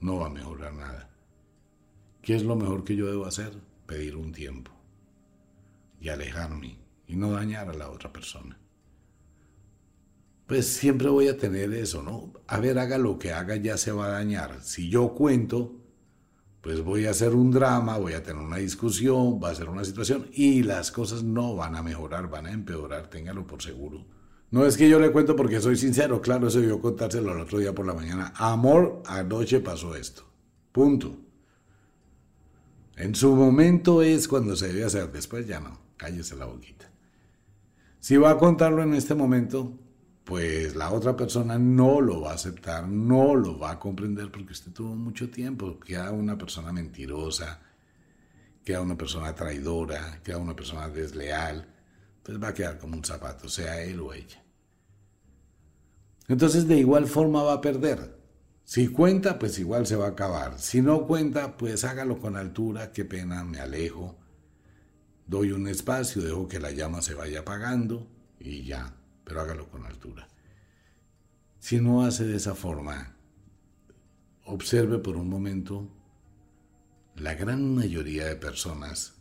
No 0.00 0.18
va 0.18 0.26
a 0.26 0.30
mejorar 0.30 0.74
nada. 0.74 1.10
¿Qué 2.20 2.36
es 2.36 2.42
lo 2.42 2.54
mejor 2.54 2.84
que 2.84 2.96
yo 2.96 3.06
debo 3.06 3.24
hacer? 3.24 3.58
Pedir 3.86 4.14
un 4.14 4.32
tiempo 4.32 4.72
y 5.98 6.10
alejarme 6.10 6.78
y 7.06 7.16
no 7.16 7.32
dañar 7.32 7.70
a 7.70 7.74
la 7.74 7.88
otra 7.88 8.12
persona. 8.12 8.58
Pues 10.50 10.66
siempre 10.66 11.08
voy 11.08 11.28
a 11.28 11.36
tener 11.36 11.72
eso, 11.74 12.02
¿no? 12.02 12.32
A 12.48 12.58
ver, 12.58 12.76
haga 12.80 12.98
lo 12.98 13.20
que 13.20 13.32
haga, 13.32 13.54
ya 13.54 13.76
se 13.76 13.92
va 13.92 14.06
a 14.06 14.10
dañar. 14.10 14.58
Si 14.64 14.90
yo 14.90 15.14
cuento, 15.14 15.76
pues 16.60 16.82
voy 16.82 17.06
a 17.06 17.12
hacer 17.12 17.36
un 17.36 17.52
drama, 17.52 17.98
voy 17.98 18.14
a 18.14 18.24
tener 18.24 18.42
una 18.42 18.56
discusión, 18.56 19.40
va 19.40 19.50
a 19.50 19.54
ser 19.54 19.68
una 19.68 19.84
situación 19.84 20.26
y 20.32 20.64
las 20.64 20.90
cosas 20.90 21.22
no 21.22 21.54
van 21.54 21.76
a 21.76 21.84
mejorar, 21.84 22.28
van 22.28 22.46
a 22.46 22.50
empeorar, 22.50 23.06
téngalo 23.06 23.46
por 23.46 23.62
seguro. 23.62 24.04
No 24.50 24.66
es 24.66 24.76
que 24.76 24.88
yo 24.88 24.98
le 24.98 25.12
cuento 25.12 25.36
porque 25.36 25.60
soy 25.60 25.76
sincero, 25.76 26.20
claro, 26.20 26.48
eso 26.48 26.58
yo 26.58 26.80
contárselo 26.80 27.32
el 27.32 27.42
otro 27.42 27.60
día 27.60 27.72
por 27.72 27.86
la 27.86 27.94
mañana. 27.94 28.32
Amor, 28.34 29.04
anoche 29.06 29.60
pasó 29.60 29.94
esto. 29.94 30.24
Punto. 30.72 31.16
En 32.96 33.14
su 33.14 33.36
momento 33.36 34.02
es 34.02 34.26
cuando 34.26 34.56
se 34.56 34.66
debe 34.66 34.82
hacer, 34.82 35.12
después 35.12 35.46
ya 35.46 35.60
no, 35.60 35.78
cállese 35.96 36.34
la 36.34 36.46
boquita. 36.46 36.90
Si 38.00 38.16
va 38.16 38.30
a 38.30 38.38
contarlo 38.38 38.82
en 38.82 38.94
este 38.94 39.14
momento, 39.14 39.78
pues 40.30 40.76
la 40.76 40.92
otra 40.92 41.16
persona 41.16 41.58
no 41.58 42.00
lo 42.00 42.20
va 42.20 42.30
a 42.30 42.34
aceptar, 42.34 42.86
no 42.86 43.34
lo 43.34 43.58
va 43.58 43.72
a 43.72 43.78
comprender 43.80 44.30
porque 44.30 44.52
usted 44.52 44.70
tuvo 44.70 44.94
mucho 44.94 45.28
tiempo, 45.28 45.80
queda 45.80 46.12
una 46.12 46.38
persona 46.38 46.72
mentirosa, 46.72 47.60
queda 48.64 48.80
una 48.80 48.96
persona 48.96 49.34
traidora, 49.34 50.20
queda 50.22 50.38
una 50.38 50.54
persona 50.54 50.88
desleal, 50.88 51.66
entonces 52.18 52.40
va 52.40 52.46
a 52.46 52.54
quedar 52.54 52.78
como 52.78 52.94
un 52.94 53.04
zapato, 53.04 53.48
sea 53.48 53.82
él 53.82 53.98
o 53.98 54.12
ella. 54.12 54.40
Entonces 56.28 56.68
de 56.68 56.76
igual 56.76 57.08
forma 57.08 57.42
va 57.42 57.54
a 57.54 57.60
perder. 57.60 58.16
Si 58.62 58.86
cuenta, 58.86 59.36
pues 59.36 59.58
igual 59.58 59.84
se 59.88 59.96
va 59.96 60.06
a 60.06 60.10
acabar. 60.10 60.60
Si 60.60 60.80
no 60.80 61.08
cuenta, 61.08 61.56
pues 61.56 61.82
hágalo 61.82 62.20
con 62.20 62.36
altura, 62.36 62.92
qué 62.92 63.04
pena, 63.04 63.42
me 63.42 63.58
alejo. 63.58 64.16
Doy 65.26 65.50
un 65.50 65.66
espacio, 65.66 66.22
dejo 66.22 66.46
que 66.46 66.60
la 66.60 66.70
llama 66.70 67.02
se 67.02 67.14
vaya 67.14 67.40
apagando 67.40 68.06
y 68.38 68.62
ya, 68.62 68.94
pero 69.24 69.40
hágalo 69.40 69.68
con 69.68 69.84
altura. 69.86 70.28
Si 71.58 71.80
no 71.80 72.04
hace 72.04 72.24
de 72.24 72.36
esa 72.36 72.54
forma, 72.54 73.16
observe 74.44 74.98
por 74.98 75.16
un 75.16 75.28
momento 75.28 75.88
la 77.16 77.34
gran 77.34 77.74
mayoría 77.74 78.26
de 78.26 78.36
personas 78.36 79.14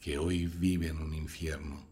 que 0.00 0.18
hoy 0.18 0.46
viven 0.46 0.98
un 0.98 1.14
infierno 1.14 1.84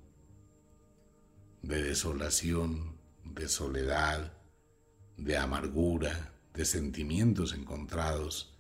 de 1.63 1.83
desolación, 1.83 2.97
de 3.25 3.49
soledad, 3.49 4.33
de 5.17 5.37
amargura, 5.37 6.33
de 6.55 6.65
sentimientos 6.65 7.55
encontrados, 7.55 8.59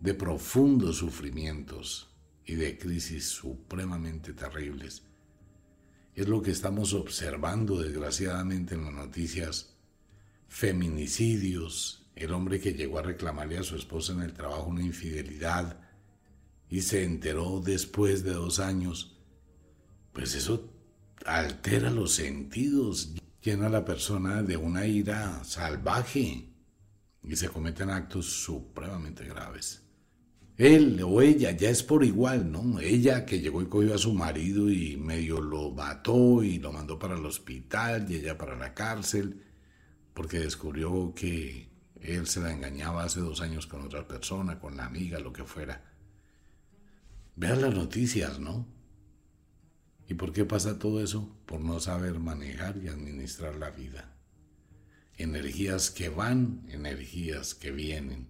de 0.00 0.14
profundos 0.14 0.96
sufrimientos 0.98 2.10
y 2.44 2.54
de 2.54 2.78
crisis 2.78 3.28
supremamente 3.28 4.32
terribles. 4.32 5.02
Es 6.14 6.28
lo 6.28 6.42
que 6.42 6.52
estamos 6.52 6.92
observando 6.94 7.82
desgraciadamente 7.82 8.74
en 8.74 8.84
las 8.84 8.94
noticias. 8.94 9.74
Feminicidios, 10.46 12.06
el 12.14 12.32
hombre 12.32 12.60
que 12.60 12.74
llegó 12.74 13.00
a 13.00 13.02
reclamarle 13.02 13.58
a 13.58 13.64
su 13.64 13.74
esposa 13.74 14.12
en 14.12 14.22
el 14.22 14.32
trabajo 14.32 14.66
una 14.66 14.82
infidelidad 14.82 15.80
y 16.70 16.82
se 16.82 17.02
enteró 17.02 17.60
después 17.60 18.22
de 18.22 18.32
dos 18.32 18.60
años, 18.60 19.16
pues 20.12 20.36
eso 20.36 20.72
altera 21.26 21.90
los 21.90 22.12
sentidos, 22.12 23.14
llena 23.42 23.66
a 23.66 23.70
la 23.70 23.84
persona 23.84 24.42
de 24.42 24.56
una 24.56 24.86
ira 24.86 25.42
salvaje 25.42 26.48
y 27.24 27.36
se 27.36 27.48
cometen 27.48 27.90
actos 27.90 28.26
supremamente 28.26 29.24
graves. 29.24 29.82
Él 30.56 31.00
o 31.02 31.20
ella 31.20 31.50
ya 31.50 31.70
es 31.70 31.82
por 31.82 32.04
igual, 32.04 32.50
¿no? 32.50 32.78
Ella 32.80 33.26
que 33.26 33.40
llegó 33.40 33.60
y 33.60 33.66
cogió 33.66 33.94
a 33.94 33.98
su 33.98 34.14
marido 34.14 34.70
y 34.70 34.96
medio 34.96 35.40
lo 35.40 35.70
mató 35.72 36.44
y 36.44 36.58
lo 36.58 36.72
mandó 36.72 36.98
para 36.98 37.16
el 37.16 37.26
hospital 37.26 38.10
y 38.10 38.16
ella 38.16 38.38
para 38.38 38.56
la 38.56 38.72
cárcel 38.72 39.42
porque 40.12 40.38
descubrió 40.38 41.12
que 41.14 41.70
él 42.00 42.26
se 42.28 42.40
la 42.40 42.52
engañaba 42.52 43.02
hace 43.02 43.20
dos 43.20 43.40
años 43.40 43.66
con 43.66 43.82
otra 43.82 44.06
persona, 44.06 44.60
con 44.60 44.76
la 44.76 44.86
amiga, 44.86 45.18
lo 45.18 45.32
que 45.32 45.44
fuera. 45.44 45.82
Vean 47.34 47.62
las 47.62 47.74
noticias, 47.74 48.38
¿no? 48.38 48.68
¿Y 50.06 50.14
por 50.14 50.32
qué 50.32 50.44
pasa 50.44 50.78
todo 50.78 51.02
eso? 51.02 51.36
Por 51.46 51.60
no 51.60 51.80
saber 51.80 52.20
manejar 52.20 52.76
y 52.76 52.88
administrar 52.88 53.56
la 53.56 53.70
vida 53.70 54.14
energías 55.16 55.90
que 55.90 56.08
van, 56.08 56.64
energías 56.68 57.54
que 57.54 57.70
vienen. 57.70 58.28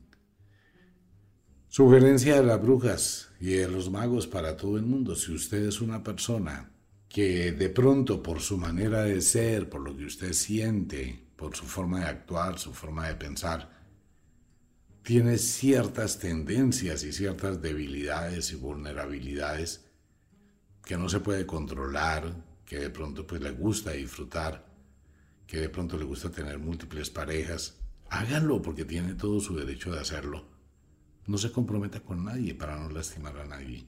Sugerencia 1.76 2.36
de 2.36 2.46
las 2.46 2.62
brujas 2.62 3.30
y 3.40 3.54
de 3.54 3.66
los 3.66 3.90
magos 3.90 4.28
para 4.28 4.56
todo 4.56 4.76
el 4.76 4.84
mundo. 4.84 5.16
Si 5.16 5.32
usted 5.32 5.66
es 5.66 5.80
una 5.80 6.04
persona 6.04 6.70
que 7.08 7.50
de 7.50 7.68
pronto 7.68 8.22
por 8.22 8.40
su 8.40 8.58
manera 8.58 9.02
de 9.02 9.20
ser, 9.20 9.68
por 9.68 9.80
lo 9.80 9.96
que 9.96 10.04
usted 10.04 10.34
siente, 10.34 11.26
por 11.34 11.56
su 11.56 11.64
forma 11.64 11.98
de 11.98 12.06
actuar, 12.06 12.60
su 12.60 12.72
forma 12.72 13.08
de 13.08 13.16
pensar, 13.16 13.76
tiene 15.02 15.36
ciertas 15.36 16.20
tendencias 16.20 17.02
y 17.02 17.12
ciertas 17.12 17.60
debilidades 17.60 18.52
y 18.52 18.54
vulnerabilidades 18.54 19.84
que 20.84 20.96
no 20.96 21.08
se 21.08 21.18
puede 21.18 21.44
controlar, 21.44 22.36
que 22.64 22.78
de 22.78 22.90
pronto 22.90 23.26
pues 23.26 23.42
le 23.42 23.50
gusta 23.50 23.90
disfrutar, 23.90 24.64
que 25.44 25.58
de 25.58 25.70
pronto 25.70 25.98
le 25.98 26.04
gusta 26.04 26.30
tener 26.30 26.56
múltiples 26.60 27.10
parejas, 27.10 27.80
háganlo 28.10 28.62
porque 28.62 28.84
tiene 28.84 29.14
todo 29.14 29.40
su 29.40 29.56
derecho 29.56 29.90
de 29.90 29.98
hacerlo. 29.98 30.53
No 31.26 31.38
se 31.38 31.52
comprometa 31.52 32.00
con 32.00 32.24
nadie 32.24 32.54
para 32.54 32.78
no 32.78 32.90
lastimar 32.90 33.36
a 33.38 33.46
nadie. 33.46 33.86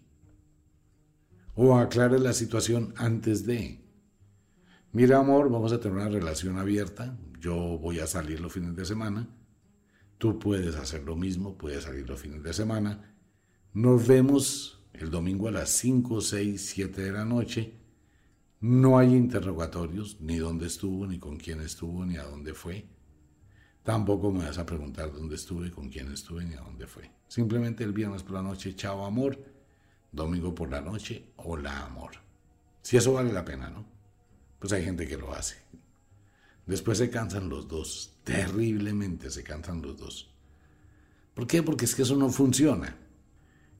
O 1.54 1.76
aclare 1.76 2.18
la 2.18 2.32
situación 2.32 2.94
antes 2.96 3.46
de. 3.46 3.80
Mira, 4.92 5.18
amor, 5.18 5.50
vamos 5.50 5.72
a 5.72 5.80
tener 5.80 5.96
una 5.96 6.08
relación 6.08 6.58
abierta. 6.58 7.18
Yo 7.40 7.54
voy 7.54 8.00
a 8.00 8.06
salir 8.06 8.40
los 8.40 8.52
fines 8.52 8.74
de 8.74 8.84
semana. 8.84 9.28
Tú 10.18 10.38
puedes 10.38 10.76
hacer 10.76 11.02
lo 11.02 11.16
mismo, 11.16 11.58
puedes 11.58 11.84
salir 11.84 12.08
los 12.08 12.20
fines 12.20 12.42
de 12.42 12.52
semana. 12.52 13.14
Nos 13.74 14.06
vemos 14.06 14.86
el 14.94 15.10
domingo 15.10 15.48
a 15.48 15.52
las 15.52 15.70
5, 15.70 16.20
6, 16.20 16.66
7 16.74 17.02
de 17.02 17.12
la 17.12 17.24
noche 17.24 17.74
no 18.60 18.98
hay 18.98 19.14
interrogatorios, 19.14 20.20
ni 20.20 20.38
dónde 20.38 20.66
estuvo, 20.66 21.06
ni 21.06 21.18
con 21.18 21.36
quién 21.36 21.60
estuvo, 21.60 22.06
ni 22.06 22.16
a 22.16 22.24
dónde 22.24 22.54
fue. 22.54 22.86
Tampoco 23.86 24.32
me 24.32 24.44
vas 24.44 24.58
a 24.58 24.66
preguntar 24.66 25.12
dónde 25.12 25.36
estuve, 25.36 25.70
con 25.70 25.88
quién 25.88 26.12
estuve, 26.12 26.44
ni 26.44 26.54
a 26.54 26.60
dónde 26.60 26.88
fue. 26.88 27.08
Simplemente 27.28 27.84
el 27.84 27.92
viernes 27.92 28.24
por 28.24 28.32
la 28.32 28.42
noche, 28.42 28.74
chao 28.74 29.06
amor. 29.06 29.38
Domingo 30.10 30.52
por 30.52 30.70
la 30.70 30.80
noche, 30.80 31.26
hola 31.36 31.84
amor. 31.84 32.10
Si 32.82 32.96
eso 32.96 33.12
vale 33.12 33.32
la 33.32 33.44
pena, 33.44 33.70
¿no? 33.70 33.86
Pues 34.58 34.72
hay 34.72 34.84
gente 34.84 35.06
que 35.06 35.16
lo 35.16 35.32
hace. 35.32 35.56
Después 36.66 36.98
se 36.98 37.10
cansan 37.10 37.48
los 37.48 37.68
dos, 37.68 38.18
terriblemente 38.24 39.30
se 39.30 39.44
cansan 39.44 39.80
los 39.82 39.96
dos. 39.96 40.34
¿Por 41.32 41.46
qué? 41.46 41.62
Porque 41.62 41.84
es 41.84 41.94
que 41.94 42.02
eso 42.02 42.16
no 42.16 42.28
funciona. 42.30 42.96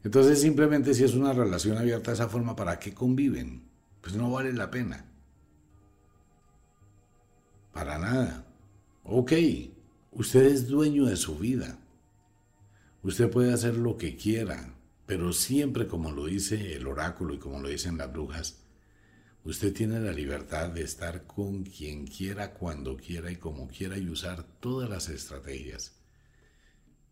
Entonces 0.05 0.41
simplemente 0.41 0.95
si 0.95 1.03
es 1.03 1.15
una 1.15 1.33
relación 1.33 1.79
abierta 1.79 2.13
de 2.13 2.15
esa 2.15 2.29
forma, 2.29 2.55
¿para 2.55 2.79
qué 2.79 2.95
conviven? 2.95 3.67
pues 4.07 4.15
no 4.15 4.31
vale 4.31 4.53
la 4.53 4.71
pena. 4.71 5.05
Para 7.73 7.99
nada. 7.99 8.47
Ok, 9.03 9.33
usted 10.17 10.47
es 10.47 10.67
dueño 10.67 11.05
de 11.05 11.17
su 11.17 11.37
vida. 11.37 11.79
Usted 13.03 13.31
puede 13.31 13.53
hacer 13.53 13.77
lo 13.77 13.99
que 13.99 14.17
quiera, 14.17 14.75
pero 15.05 15.33
siempre 15.33 15.87
como 15.87 16.11
lo 16.11 16.25
dice 16.25 16.75
el 16.75 16.87
oráculo 16.87 17.35
y 17.35 17.39
como 17.39 17.61
lo 17.61 17.69
dicen 17.69 17.99
las 17.99 18.11
brujas, 18.11 18.63
usted 19.45 19.75
tiene 19.75 20.01
la 20.01 20.13
libertad 20.13 20.71
de 20.71 20.83
estar 20.83 21.27
con 21.27 21.65
quien 21.65 22.07
quiera, 22.07 22.55
cuando 22.55 22.97
quiera 22.97 23.31
y 23.31 23.37
como 23.37 23.69
quiera 23.69 23.99
y 23.99 24.09
usar 24.09 24.43
todas 24.61 24.89
las 24.89 25.11
estrategias. 25.11 25.93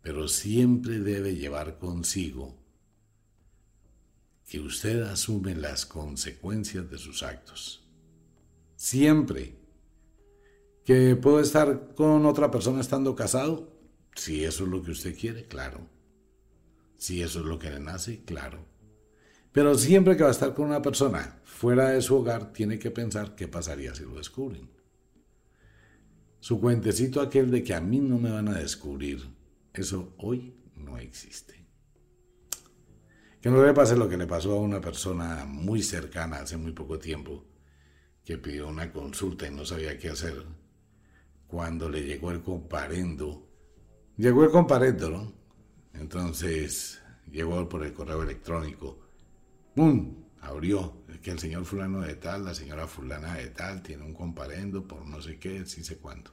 Pero 0.00 0.26
siempre 0.26 0.98
debe 0.98 1.36
llevar 1.36 1.78
consigo 1.78 2.56
que 4.48 4.60
usted 4.60 5.02
asume 5.02 5.54
las 5.54 5.84
consecuencias 5.84 6.90
de 6.90 6.98
sus 6.98 7.22
actos. 7.22 7.86
Siempre. 8.76 9.63
¿Que 10.84 11.16
puedo 11.16 11.40
estar 11.40 11.94
con 11.94 12.26
otra 12.26 12.50
persona 12.50 12.80
estando 12.80 13.14
casado? 13.14 13.72
Si 14.14 14.44
eso 14.44 14.64
es 14.64 14.70
lo 14.70 14.82
que 14.82 14.90
usted 14.90 15.18
quiere, 15.18 15.46
claro. 15.46 15.88
Si 16.98 17.22
eso 17.22 17.40
es 17.40 17.46
lo 17.46 17.58
que 17.58 17.70
le 17.70 17.80
nace, 17.80 18.22
claro. 18.24 18.64
Pero 19.50 19.76
siempre 19.76 20.16
que 20.16 20.24
va 20.24 20.28
a 20.28 20.32
estar 20.32 20.52
con 20.52 20.66
una 20.66 20.82
persona 20.82 21.40
fuera 21.44 21.90
de 21.90 22.02
su 22.02 22.16
hogar, 22.16 22.52
tiene 22.52 22.78
que 22.78 22.90
pensar 22.90 23.34
qué 23.34 23.48
pasaría 23.48 23.94
si 23.94 24.02
lo 24.02 24.16
descubren. 24.16 24.68
Su 26.40 26.60
cuentecito 26.60 27.20
aquel 27.20 27.50
de 27.50 27.62
que 27.62 27.74
a 27.74 27.80
mí 27.80 28.00
no 28.00 28.18
me 28.18 28.30
van 28.30 28.48
a 28.48 28.58
descubrir, 28.58 29.26
eso 29.72 30.12
hoy 30.18 30.54
no 30.76 30.98
existe. 30.98 31.64
Que 33.40 33.48
no 33.48 33.64
le 33.64 33.72
pase 33.72 33.96
lo 33.96 34.08
que 34.08 34.18
le 34.18 34.26
pasó 34.26 34.52
a 34.52 34.60
una 34.60 34.80
persona 34.80 35.46
muy 35.46 35.82
cercana 35.82 36.38
hace 36.38 36.56
muy 36.56 36.72
poco 36.72 36.98
tiempo, 36.98 37.46
que 38.24 38.36
pidió 38.36 38.68
una 38.68 38.92
consulta 38.92 39.46
y 39.46 39.50
no 39.50 39.64
sabía 39.64 39.98
qué 39.98 40.10
hacer. 40.10 40.44
Cuando 41.46 41.88
le 41.88 42.02
llegó 42.02 42.30
el 42.30 42.42
comparendo, 42.42 43.48
llegó 44.16 44.44
el 44.44 44.50
comparendo, 44.50 45.10
¿no? 45.10 45.32
Entonces 45.94 47.00
llegó 47.30 47.68
por 47.68 47.84
el 47.84 47.92
correo 47.92 48.22
electrónico. 48.22 48.98
¡Bum! 49.74 50.24
Abrió. 50.40 51.04
Que 51.22 51.30
el 51.30 51.38
señor 51.38 51.64
fulano 51.64 52.02
de 52.02 52.16
tal, 52.16 52.44
la 52.44 52.54
señora 52.54 52.86
fulana 52.86 53.34
de 53.34 53.48
tal, 53.48 53.82
tiene 53.82 54.04
un 54.04 54.12
comparendo 54.12 54.86
por 54.86 55.06
no 55.06 55.22
sé 55.22 55.38
qué, 55.38 55.64
sí 55.64 55.82
sé 55.82 55.96
cuánto. 55.96 56.32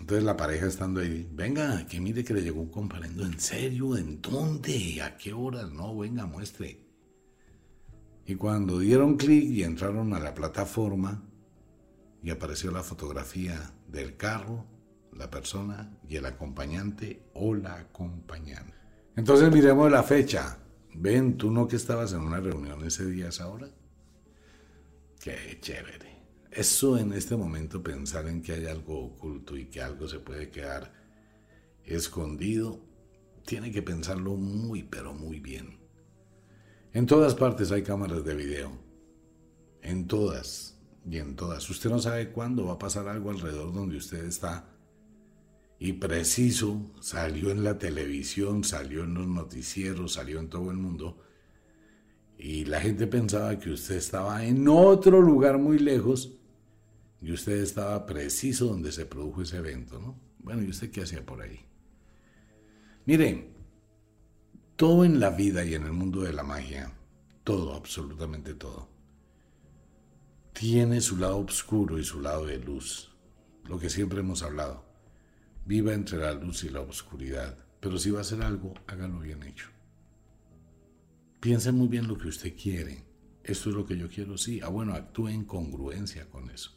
Entonces 0.00 0.24
la 0.24 0.36
pareja 0.36 0.66
estando 0.66 1.00
ahí, 1.00 1.26
venga, 1.32 1.86
que 1.86 2.00
mire 2.00 2.24
que 2.24 2.34
le 2.34 2.42
llegó 2.42 2.60
un 2.60 2.68
comparendo, 2.68 3.24
¿en 3.24 3.40
serio? 3.40 3.96
¿En 3.96 4.20
dónde? 4.20 5.00
¿A 5.00 5.16
qué 5.16 5.32
horas? 5.32 5.70
No, 5.72 5.96
venga, 5.96 6.26
muestre. 6.26 6.84
Y 8.26 8.34
cuando 8.34 8.78
dieron 8.78 9.16
clic 9.16 9.44
y 9.50 9.62
entraron 9.62 10.12
a 10.14 10.18
la 10.18 10.34
plataforma 10.34 11.22
y 12.24 12.30
apareció 12.30 12.70
la 12.70 12.82
fotografía 12.82 13.70
del 13.86 14.16
carro, 14.16 14.64
la 15.12 15.30
persona 15.30 15.94
y 16.08 16.16
el 16.16 16.24
acompañante 16.24 17.22
o 17.34 17.54
la 17.54 17.74
acompañante. 17.74 18.72
Entonces 19.14 19.52
miremos 19.52 19.92
la 19.92 20.02
fecha. 20.02 20.58
Ven, 20.94 21.36
tú 21.36 21.50
no 21.50 21.68
que 21.68 21.76
estabas 21.76 22.14
en 22.14 22.20
una 22.20 22.40
reunión 22.40 22.82
ese 22.82 23.04
día, 23.04 23.28
esa 23.28 23.48
hora. 23.48 23.68
Qué 25.20 25.58
chévere. 25.60 26.14
Eso 26.50 26.96
en 26.96 27.12
este 27.12 27.36
momento 27.36 27.82
pensar 27.82 28.26
en 28.26 28.40
que 28.40 28.52
hay 28.52 28.66
algo 28.66 29.04
oculto 29.04 29.54
y 29.58 29.66
que 29.66 29.82
algo 29.82 30.08
se 30.08 30.18
puede 30.18 30.50
quedar 30.50 30.94
escondido, 31.84 32.80
tiene 33.44 33.70
que 33.70 33.82
pensarlo 33.82 34.36
muy 34.36 34.82
pero 34.82 35.12
muy 35.12 35.40
bien. 35.40 35.78
En 36.94 37.04
todas 37.04 37.34
partes 37.34 37.70
hay 37.70 37.82
cámaras 37.82 38.24
de 38.24 38.34
video. 38.34 38.72
En 39.82 40.06
todas 40.06 40.73
y 41.08 41.18
en 41.18 41.36
todas. 41.36 41.68
Usted 41.68 41.90
no 41.90 41.98
sabe 41.98 42.30
cuándo 42.30 42.66
va 42.66 42.74
a 42.74 42.78
pasar 42.78 43.08
algo 43.08 43.30
alrededor 43.30 43.72
donde 43.72 43.96
usted 43.96 44.24
está. 44.24 44.70
Y 45.78 45.94
preciso, 45.94 46.92
salió 47.00 47.50
en 47.50 47.64
la 47.64 47.78
televisión, 47.78 48.64
salió 48.64 49.04
en 49.04 49.14
los 49.14 49.26
noticieros, 49.26 50.14
salió 50.14 50.40
en 50.40 50.48
todo 50.48 50.70
el 50.70 50.76
mundo. 50.76 51.18
Y 52.38 52.64
la 52.64 52.80
gente 52.80 53.06
pensaba 53.06 53.58
que 53.58 53.70
usted 53.70 53.96
estaba 53.96 54.44
en 54.44 54.66
otro 54.68 55.20
lugar 55.20 55.58
muy 55.58 55.78
lejos 55.78 56.38
y 57.20 57.32
usted 57.32 57.58
estaba 57.58 58.04
preciso 58.06 58.66
donde 58.66 58.92
se 58.92 59.06
produjo 59.06 59.42
ese 59.42 59.58
evento, 59.58 59.98
¿no? 59.98 60.18
Bueno, 60.38 60.62
¿y 60.62 60.68
usted 60.68 60.90
qué 60.90 61.02
hacía 61.02 61.24
por 61.24 61.40
ahí? 61.40 61.60
Miren, 63.06 63.54
todo 64.76 65.04
en 65.04 65.20
la 65.20 65.30
vida 65.30 65.64
y 65.64 65.74
en 65.74 65.84
el 65.84 65.92
mundo 65.92 66.22
de 66.22 66.32
la 66.32 66.42
magia, 66.42 66.92
todo, 67.44 67.74
absolutamente 67.74 68.54
todo, 68.54 68.88
tiene 70.54 71.00
su 71.00 71.16
lado 71.16 71.38
oscuro 71.38 71.98
y 71.98 72.04
su 72.04 72.20
lado 72.20 72.46
de 72.46 72.58
luz. 72.58 73.10
Lo 73.64 73.78
que 73.78 73.90
siempre 73.90 74.20
hemos 74.20 74.42
hablado. 74.42 74.84
Viva 75.66 75.92
entre 75.92 76.18
la 76.18 76.32
luz 76.32 76.62
y 76.62 76.68
la 76.68 76.80
oscuridad. 76.80 77.58
Pero 77.80 77.98
si 77.98 78.10
va 78.10 78.18
a 78.18 78.22
hacer 78.22 78.40
algo, 78.40 78.72
hágalo 78.86 79.18
bien 79.18 79.42
hecho. 79.42 79.66
Piense 81.40 81.72
muy 81.72 81.88
bien 81.88 82.06
lo 82.06 82.16
que 82.16 82.28
usted 82.28 82.54
quiere. 82.56 83.04
Esto 83.42 83.70
es 83.70 83.76
lo 83.76 83.84
que 83.84 83.98
yo 83.98 84.08
quiero, 84.08 84.38
sí. 84.38 84.60
Ah, 84.62 84.68
bueno, 84.68 84.94
actúe 84.94 85.28
en 85.28 85.44
congruencia 85.44 86.30
con 86.30 86.48
eso. 86.50 86.70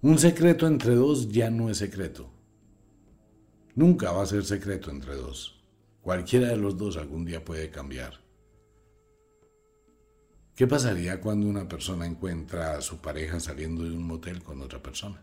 Un 0.00 0.18
secreto 0.18 0.66
entre 0.66 0.94
dos 0.94 1.30
ya 1.30 1.50
no 1.50 1.70
es 1.70 1.78
secreto. 1.78 2.30
Nunca 3.74 4.12
va 4.12 4.22
a 4.22 4.26
ser 4.26 4.44
secreto 4.44 4.90
entre 4.90 5.16
dos. 5.16 5.60
Cualquiera 6.00 6.48
de 6.48 6.56
los 6.56 6.78
dos 6.78 6.96
algún 6.96 7.24
día 7.24 7.44
puede 7.44 7.68
cambiar. 7.70 8.21
¿Qué 10.62 10.68
pasaría 10.68 11.20
cuando 11.20 11.48
una 11.48 11.66
persona 11.66 12.06
encuentra 12.06 12.76
a 12.76 12.80
su 12.80 13.00
pareja 13.00 13.40
saliendo 13.40 13.82
de 13.82 13.90
un 13.90 14.06
motel 14.06 14.44
con 14.44 14.62
otra 14.62 14.80
persona? 14.80 15.20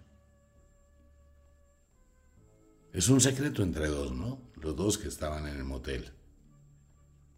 Es 2.92 3.08
un 3.08 3.22
secreto 3.22 3.64
entre 3.64 3.88
dos, 3.88 4.12
¿no? 4.12 4.52
Los 4.56 4.76
dos 4.76 4.98
que 4.98 5.08
estaban 5.08 5.48
en 5.48 5.56
el 5.56 5.64
motel. 5.64 6.12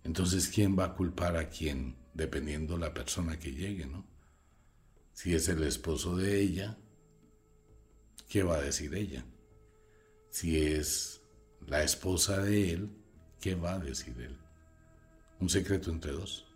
Entonces, 0.03 0.47
¿quién 0.47 0.75
va 0.75 0.85
a 0.85 0.95
culpar 0.95 1.37
a 1.37 1.47
quién? 1.47 1.95
Dependiendo 2.15 2.75
la 2.75 2.91
persona 2.91 3.37
que 3.37 3.51
llegue, 3.51 3.85
¿no? 3.85 4.07
Si 5.13 5.35
es 5.35 5.47
el 5.47 5.61
esposo 5.61 6.17
de 6.17 6.41
ella, 6.41 6.79
¿qué 8.27 8.41
va 8.41 8.55
a 8.55 8.61
decir 8.61 8.95
ella? 8.95 9.23
Si 10.31 10.59
es 10.59 11.21
la 11.67 11.83
esposa 11.83 12.41
de 12.41 12.71
él, 12.71 12.89
¿qué 13.39 13.53
va 13.53 13.75
a 13.75 13.79
decir 13.79 14.19
él? 14.19 14.39
¿Un 15.39 15.51
secreto 15.51 15.91
entre 15.91 16.13
dos? 16.13 16.50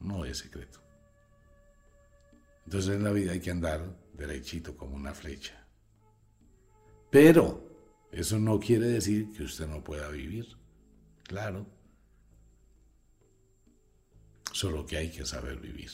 No 0.00 0.24
es 0.24 0.38
secreto. 0.38 0.80
Entonces 2.64 2.96
en 2.96 3.04
la 3.04 3.12
vida 3.12 3.32
hay 3.32 3.40
que 3.40 3.50
andar 3.50 3.96
derechito 4.12 4.76
como 4.76 4.96
una 4.96 5.14
flecha. 5.14 5.66
Pero 7.10 7.66
eso 8.10 8.38
no 8.38 8.58
quiere 8.58 8.86
decir 8.86 9.32
que 9.32 9.44
usted 9.44 9.66
no 9.66 9.82
pueda 9.84 10.08
vivir. 10.08 10.46
Claro. 11.22 11.66
Solo 14.52 14.86
que 14.86 14.96
hay 14.96 15.10
que 15.10 15.24
saber 15.24 15.60
vivir. 15.60 15.90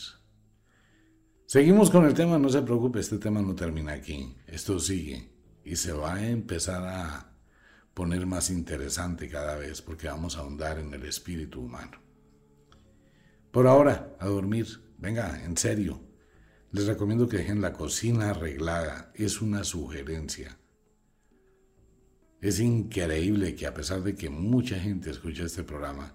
Seguimos 1.46 1.90
con 1.90 2.06
el 2.06 2.14
tema, 2.14 2.38
no 2.38 2.48
se 2.48 2.62
preocupe, 2.62 3.00
este 3.00 3.18
tema 3.18 3.42
no 3.42 3.54
termina 3.54 3.92
aquí, 3.92 4.34
esto 4.46 4.78
sigue 4.80 5.30
y 5.64 5.76
se 5.76 5.92
va 5.92 6.14
a 6.14 6.26
empezar 6.26 6.82
a 6.86 7.36
poner 7.92 8.24
más 8.24 8.48
interesante 8.50 9.28
cada 9.28 9.56
vez 9.56 9.82
porque 9.82 10.08
vamos 10.08 10.36
a 10.36 10.40
ahondar 10.40 10.78
en 10.78 10.94
el 10.94 11.04
espíritu 11.04 11.60
humano. 11.60 11.98
Por 13.52 13.66
ahora, 13.66 14.16
a 14.18 14.28
dormir, 14.28 14.66
venga, 14.96 15.44
en 15.44 15.58
serio, 15.58 16.00
les 16.70 16.86
recomiendo 16.86 17.28
que 17.28 17.36
dejen 17.36 17.60
la 17.60 17.74
cocina 17.74 18.30
arreglada, 18.30 19.12
es 19.14 19.42
una 19.42 19.62
sugerencia. 19.62 20.58
Es 22.40 22.60
increíble 22.60 23.54
que 23.54 23.66
a 23.66 23.74
pesar 23.74 24.02
de 24.02 24.14
que 24.14 24.30
mucha 24.30 24.78
gente 24.78 25.10
escucha 25.10 25.44
este 25.44 25.64
programa, 25.64 26.14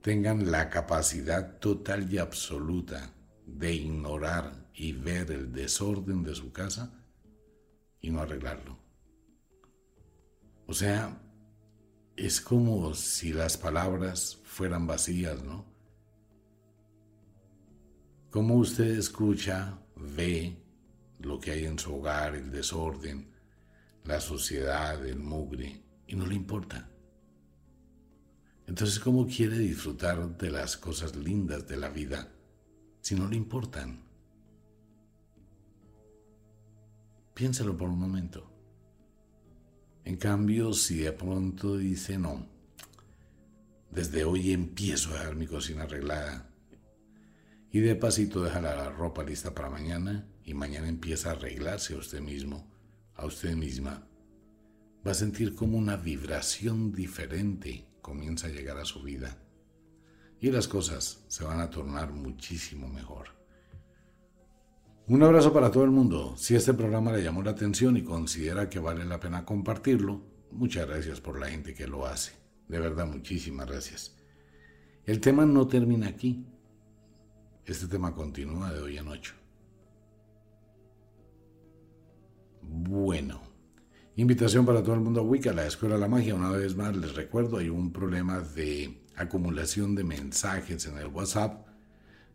tengan 0.00 0.50
la 0.50 0.70
capacidad 0.70 1.58
total 1.58 2.10
y 2.10 2.16
absoluta 2.16 3.14
de 3.46 3.74
ignorar 3.74 4.70
y 4.72 4.92
ver 4.92 5.30
el 5.32 5.52
desorden 5.52 6.22
de 6.22 6.34
su 6.34 6.50
casa 6.50 6.98
y 8.00 8.10
no 8.10 8.22
arreglarlo. 8.22 8.78
O 10.66 10.72
sea, 10.72 11.20
es 12.16 12.40
como 12.40 12.94
si 12.94 13.34
las 13.34 13.58
palabras 13.58 14.40
fueran 14.44 14.86
vacías, 14.86 15.42
¿no? 15.42 15.73
Como 18.34 18.56
usted 18.56 18.98
escucha, 18.98 19.78
ve 19.94 20.56
lo 21.20 21.38
que 21.38 21.52
hay 21.52 21.66
en 21.66 21.78
su 21.78 21.94
hogar, 21.94 22.34
el 22.34 22.50
desorden, 22.50 23.28
la 24.02 24.20
sociedad, 24.20 25.06
el 25.06 25.20
mugre, 25.20 25.84
y 26.08 26.16
no 26.16 26.26
le 26.26 26.34
importa. 26.34 26.90
Entonces, 28.66 28.98
¿cómo 28.98 29.24
quiere 29.28 29.56
disfrutar 29.56 30.36
de 30.36 30.50
las 30.50 30.76
cosas 30.76 31.14
lindas 31.14 31.68
de 31.68 31.76
la 31.76 31.90
vida 31.90 32.28
si 33.02 33.14
no 33.14 33.28
le 33.28 33.36
importan? 33.36 34.02
Piénsalo 37.34 37.76
por 37.76 37.88
un 37.88 38.00
momento. 38.00 38.50
En 40.04 40.16
cambio, 40.16 40.72
si 40.72 40.96
de 40.96 41.12
pronto 41.12 41.76
dice 41.76 42.18
no, 42.18 42.48
desde 43.92 44.24
hoy 44.24 44.50
empiezo 44.50 45.10
a 45.10 45.20
dejar 45.20 45.36
mi 45.36 45.46
cocina 45.46 45.84
arreglada 45.84 46.50
y 47.74 47.80
de 47.80 47.96
pasito 47.96 48.40
deja 48.40 48.60
la 48.60 48.88
ropa 48.88 49.24
lista 49.24 49.52
para 49.52 49.68
mañana 49.68 50.28
y 50.44 50.54
mañana 50.54 50.88
empieza 50.88 51.30
a 51.30 51.32
arreglarse 51.32 51.94
a 51.94 51.96
usted 51.96 52.20
mismo, 52.20 52.72
a 53.16 53.26
usted 53.26 53.56
misma, 53.56 54.06
va 55.04 55.10
a 55.10 55.14
sentir 55.14 55.56
como 55.56 55.76
una 55.76 55.96
vibración 55.96 56.92
diferente 56.92 57.88
comienza 58.00 58.46
a 58.46 58.50
llegar 58.50 58.78
a 58.78 58.84
su 58.84 59.02
vida 59.02 59.42
y 60.38 60.52
las 60.52 60.68
cosas 60.68 61.24
se 61.26 61.42
van 61.42 61.58
a 61.58 61.68
tornar 61.68 62.12
muchísimo 62.12 62.86
mejor. 62.86 63.30
Un 65.08 65.24
abrazo 65.24 65.52
para 65.52 65.72
todo 65.72 65.82
el 65.82 65.90
mundo. 65.90 66.36
Si 66.36 66.54
este 66.54 66.74
programa 66.74 67.10
le 67.10 67.24
llamó 67.24 67.42
la 67.42 67.50
atención 67.50 67.96
y 67.96 68.04
considera 68.04 68.70
que 68.70 68.78
vale 68.78 69.04
la 69.04 69.18
pena 69.18 69.44
compartirlo, 69.44 70.22
muchas 70.52 70.86
gracias 70.86 71.20
por 71.20 71.40
la 71.40 71.48
gente 71.48 71.74
que 71.74 71.88
lo 71.88 72.06
hace. 72.06 72.34
De 72.68 72.78
verdad, 72.78 73.08
muchísimas 73.08 73.66
gracias. 73.66 74.16
El 75.06 75.20
tema 75.20 75.44
no 75.44 75.66
termina 75.66 76.06
aquí. 76.06 76.46
Este 77.66 77.86
tema 77.86 78.14
continúa 78.14 78.70
de 78.74 78.80
hoy 78.80 78.98
en 78.98 79.08
ocho. 79.08 79.32
Bueno, 82.60 83.40
invitación 84.16 84.66
para 84.66 84.82
todo 84.82 84.94
el 84.94 85.00
mundo 85.00 85.20
a 85.20 85.24
Wicca, 85.24 85.54
la 85.54 85.66
Escuela 85.66 85.94
de 85.94 86.02
la 86.02 86.08
Magia. 86.08 86.34
Una 86.34 86.50
vez 86.50 86.76
más 86.76 86.94
les 86.94 87.14
recuerdo, 87.14 87.56
hay 87.56 87.70
un 87.70 87.90
problema 87.90 88.40
de 88.40 89.02
acumulación 89.16 89.94
de 89.94 90.04
mensajes 90.04 90.84
en 90.84 90.98
el 90.98 91.06
WhatsApp. 91.06 91.66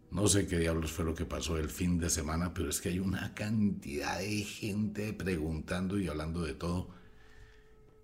No 0.09 0.27
sé 0.27 0.47
qué 0.47 0.57
diablos 0.57 0.91
fue 0.91 1.05
lo 1.05 1.13
que 1.13 1.25
pasó 1.25 1.59
el 1.59 1.69
fin 1.69 1.99
de 1.99 2.09
semana, 2.09 2.51
pero 2.51 2.69
es 2.69 2.81
que 2.81 2.89
hay 2.89 2.97
una 2.97 3.35
cantidad 3.35 4.17
de 4.17 4.41
gente 4.41 5.13
preguntando 5.13 5.99
y 5.99 6.07
hablando 6.07 6.41
de 6.41 6.55
todo. 6.55 6.89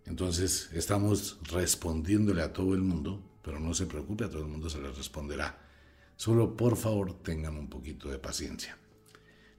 Entonces 0.06 0.70
estamos 0.74 1.40
respondiéndole 1.52 2.44
a 2.44 2.54
todo 2.54 2.76
el 2.76 2.82
mundo, 2.82 3.40
pero 3.42 3.60
no 3.60 3.74
se 3.74 3.88
preocupe, 3.88 4.26
a 4.26 4.30
todo 4.30 4.44
el 4.44 4.48
mundo 4.48 4.70
se 4.70 4.80
le 4.80 4.92
responderá. 4.92 5.65
Solo 6.16 6.56
por 6.56 6.78
favor 6.78 7.14
tengan 7.22 7.58
un 7.58 7.70
poquito 7.70 8.10
de 8.10 8.20
paciencia. 8.20 8.78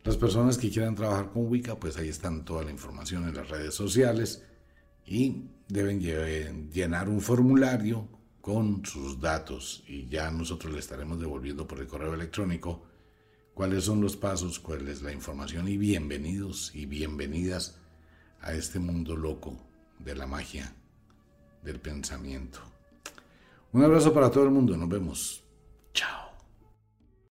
Las 0.05 0.17
personas 0.17 0.57
que 0.57 0.71
quieran 0.71 0.95
trabajar 0.95 1.31
con 1.31 1.49
Wicca, 1.49 1.77
pues 1.77 1.97
ahí 1.97 2.09
están 2.09 2.45
toda 2.45 2.63
la 2.63 2.71
información 2.71 3.29
en 3.29 3.35
las 3.35 3.49
redes 3.49 3.75
sociales 3.75 4.45
y 5.05 5.49
deben 5.69 6.01
llenar 6.71 7.09
un 7.09 7.21
formulario 7.21 8.09
con 8.41 8.85
sus 8.87 9.21
datos 9.21 9.83
y 9.89 10.07
ya 10.07 10.31
nosotros 10.31 10.73
le 10.73 10.79
estaremos 10.79 11.19
devolviendo 11.19 11.67
por 11.67 11.81
el 11.81 11.89
correo 11.89 12.15
electrónico 12.15 12.85
cuáles 13.55 13.85
son 13.85 14.01
los 14.01 14.17
pasos, 14.17 14.61
cuál 14.61 14.87
es 14.87 15.03
la 15.03 15.13
información 15.13 15.67
y 15.67 15.77
bienvenidos 15.77 16.73
y 16.75 16.87
bienvenidas 16.87 17.79
a 18.41 18.53
este 18.53 18.79
mundo 18.79 19.17
loco 19.17 19.57
de 19.99 20.15
la 20.15 20.29
magia, 20.29 20.73
del 21.65 21.81
pensamiento. 21.81 22.61
Un 23.73 23.83
abrazo 23.83 24.15
para 24.15 24.31
todo 24.31 24.45
el 24.45 24.51
mundo, 24.51 24.77
nos 24.77 24.89
vemos. 24.89 25.43